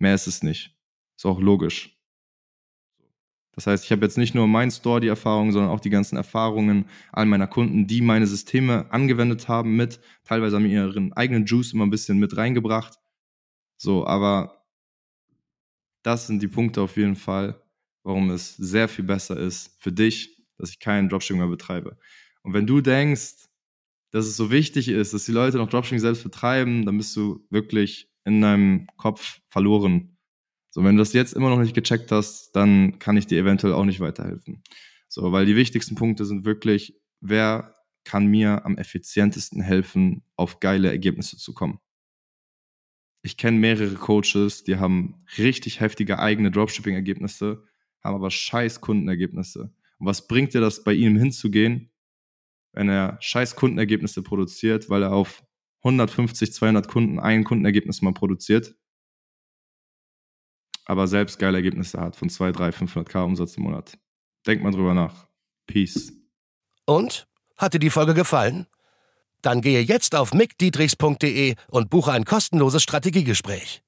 Mehr 0.00 0.14
ist 0.14 0.26
es 0.26 0.42
nicht. 0.42 0.74
Ist 1.16 1.26
auch 1.26 1.40
logisch. 1.40 1.96
Das 3.52 3.66
heißt, 3.66 3.84
ich 3.84 3.92
habe 3.92 4.06
jetzt 4.06 4.16
nicht 4.16 4.34
nur 4.34 4.46
mein 4.46 4.70
Store 4.70 5.00
die 5.00 5.08
Erfahrung, 5.08 5.52
sondern 5.52 5.70
auch 5.70 5.80
die 5.80 5.90
ganzen 5.90 6.16
Erfahrungen 6.16 6.86
all 7.12 7.26
meiner 7.26 7.46
Kunden, 7.46 7.86
die 7.86 8.00
meine 8.00 8.26
Systeme 8.26 8.90
angewendet 8.90 9.48
haben, 9.48 9.76
mit. 9.76 10.00
Teilweise 10.24 10.56
haben 10.56 10.66
ihren 10.66 11.12
eigenen 11.12 11.44
Juice 11.44 11.74
immer 11.74 11.84
ein 11.84 11.90
bisschen 11.90 12.18
mit 12.18 12.36
reingebracht. 12.36 12.98
So, 13.76 14.06
aber 14.06 14.64
das 16.02 16.26
sind 16.26 16.40
die 16.42 16.48
Punkte 16.48 16.80
auf 16.80 16.96
jeden 16.96 17.16
Fall, 17.16 17.60
warum 18.02 18.30
es 18.30 18.56
sehr 18.56 18.88
viel 18.88 19.04
besser 19.04 19.36
ist 19.36 19.76
für 19.78 19.92
dich, 19.92 20.42
dass 20.56 20.70
ich 20.70 20.78
keinen 20.78 21.10
Dropshipping 21.10 21.40
mehr 21.40 21.50
betreibe. 21.50 21.98
Und 22.42 22.54
wenn 22.54 22.66
du 22.66 22.80
denkst, 22.80 23.48
dass 24.10 24.26
es 24.26 24.36
so 24.36 24.50
wichtig 24.50 24.88
ist, 24.88 25.12
dass 25.12 25.26
die 25.26 25.32
Leute 25.32 25.58
noch 25.58 25.68
Dropshipping 25.68 25.98
selbst 25.98 26.22
betreiben, 26.22 26.86
dann 26.86 26.96
bist 26.96 27.14
du 27.16 27.46
wirklich 27.50 28.09
in 28.34 28.40
deinem 28.40 28.86
Kopf 28.96 29.40
verloren. 29.48 30.16
So, 30.70 30.84
wenn 30.84 30.96
du 30.96 31.00
das 31.00 31.12
jetzt 31.12 31.34
immer 31.34 31.50
noch 31.50 31.58
nicht 31.58 31.74
gecheckt 31.74 32.12
hast, 32.12 32.52
dann 32.52 32.98
kann 32.98 33.16
ich 33.16 33.26
dir 33.26 33.38
eventuell 33.38 33.72
auch 33.72 33.84
nicht 33.84 34.00
weiterhelfen. 34.00 34.62
So, 35.08 35.32
weil 35.32 35.46
die 35.46 35.56
wichtigsten 35.56 35.96
Punkte 35.96 36.24
sind 36.24 36.44
wirklich, 36.44 37.00
wer 37.20 37.74
kann 38.04 38.26
mir 38.26 38.64
am 38.64 38.78
effizientesten 38.78 39.60
helfen, 39.60 40.22
auf 40.36 40.60
geile 40.60 40.88
Ergebnisse 40.88 41.36
zu 41.36 41.52
kommen. 41.52 41.80
Ich 43.22 43.36
kenne 43.36 43.58
mehrere 43.58 43.94
Coaches, 43.94 44.64
die 44.64 44.76
haben 44.76 45.26
richtig 45.36 45.80
heftige 45.80 46.20
eigene 46.20 46.50
Dropshipping-Ergebnisse, 46.50 47.64
haben 48.02 48.14
aber 48.14 48.30
scheiß 48.30 48.80
Kundenergebnisse. 48.80 49.74
Und 49.98 50.06
was 50.06 50.26
bringt 50.26 50.54
dir 50.54 50.60
das, 50.60 50.84
bei 50.84 50.94
ihm 50.94 51.16
hinzugehen, 51.16 51.90
wenn 52.72 52.88
er 52.88 53.18
scheiß 53.20 53.56
Kundenergebnisse 53.56 54.22
produziert, 54.22 54.88
weil 54.88 55.02
er 55.02 55.12
auf 55.12 55.42
150, 55.82 56.52
200 56.52 56.88
Kunden 56.88 57.18
ein 57.18 57.44
Kundenergebnis 57.44 58.02
mal 58.02 58.12
produziert, 58.12 58.74
aber 60.84 61.06
selbst 61.06 61.38
geile 61.38 61.58
Ergebnisse 61.58 62.00
hat 62.00 62.16
von 62.16 62.28
2, 62.28 62.52
3, 62.52 62.70
500k 62.70 63.24
Umsatz 63.24 63.56
im 63.56 63.62
Monat. 63.62 63.96
Denk 64.46 64.62
mal 64.62 64.72
drüber 64.72 64.92
nach. 64.92 65.28
Peace. 65.66 66.12
Und? 66.84 67.28
Hat 67.56 67.74
dir 67.74 67.78
die 67.78 67.90
Folge 67.90 68.14
gefallen? 68.14 68.66
Dann 69.42 69.60
gehe 69.60 69.80
jetzt 69.82 70.14
auf 70.14 70.34
mickdietrichs.de 70.34 71.54
und 71.68 71.90
buche 71.90 72.12
ein 72.12 72.24
kostenloses 72.24 72.82
Strategiegespräch. 72.82 73.82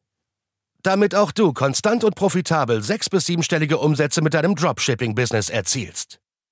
Damit 0.82 1.14
auch 1.14 1.32
du 1.32 1.52
konstant 1.52 2.04
und 2.04 2.14
profitabel 2.14 2.82
sechs- 2.82 3.11
bis 3.11 3.26
siebenstellige 3.26 3.78
Umsätze 3.78 4.22
mit 4.22 4.34
deinem 4.34 4.54
Dropshipping-Business 4.54 5.49
erzielst. 5.49 6.22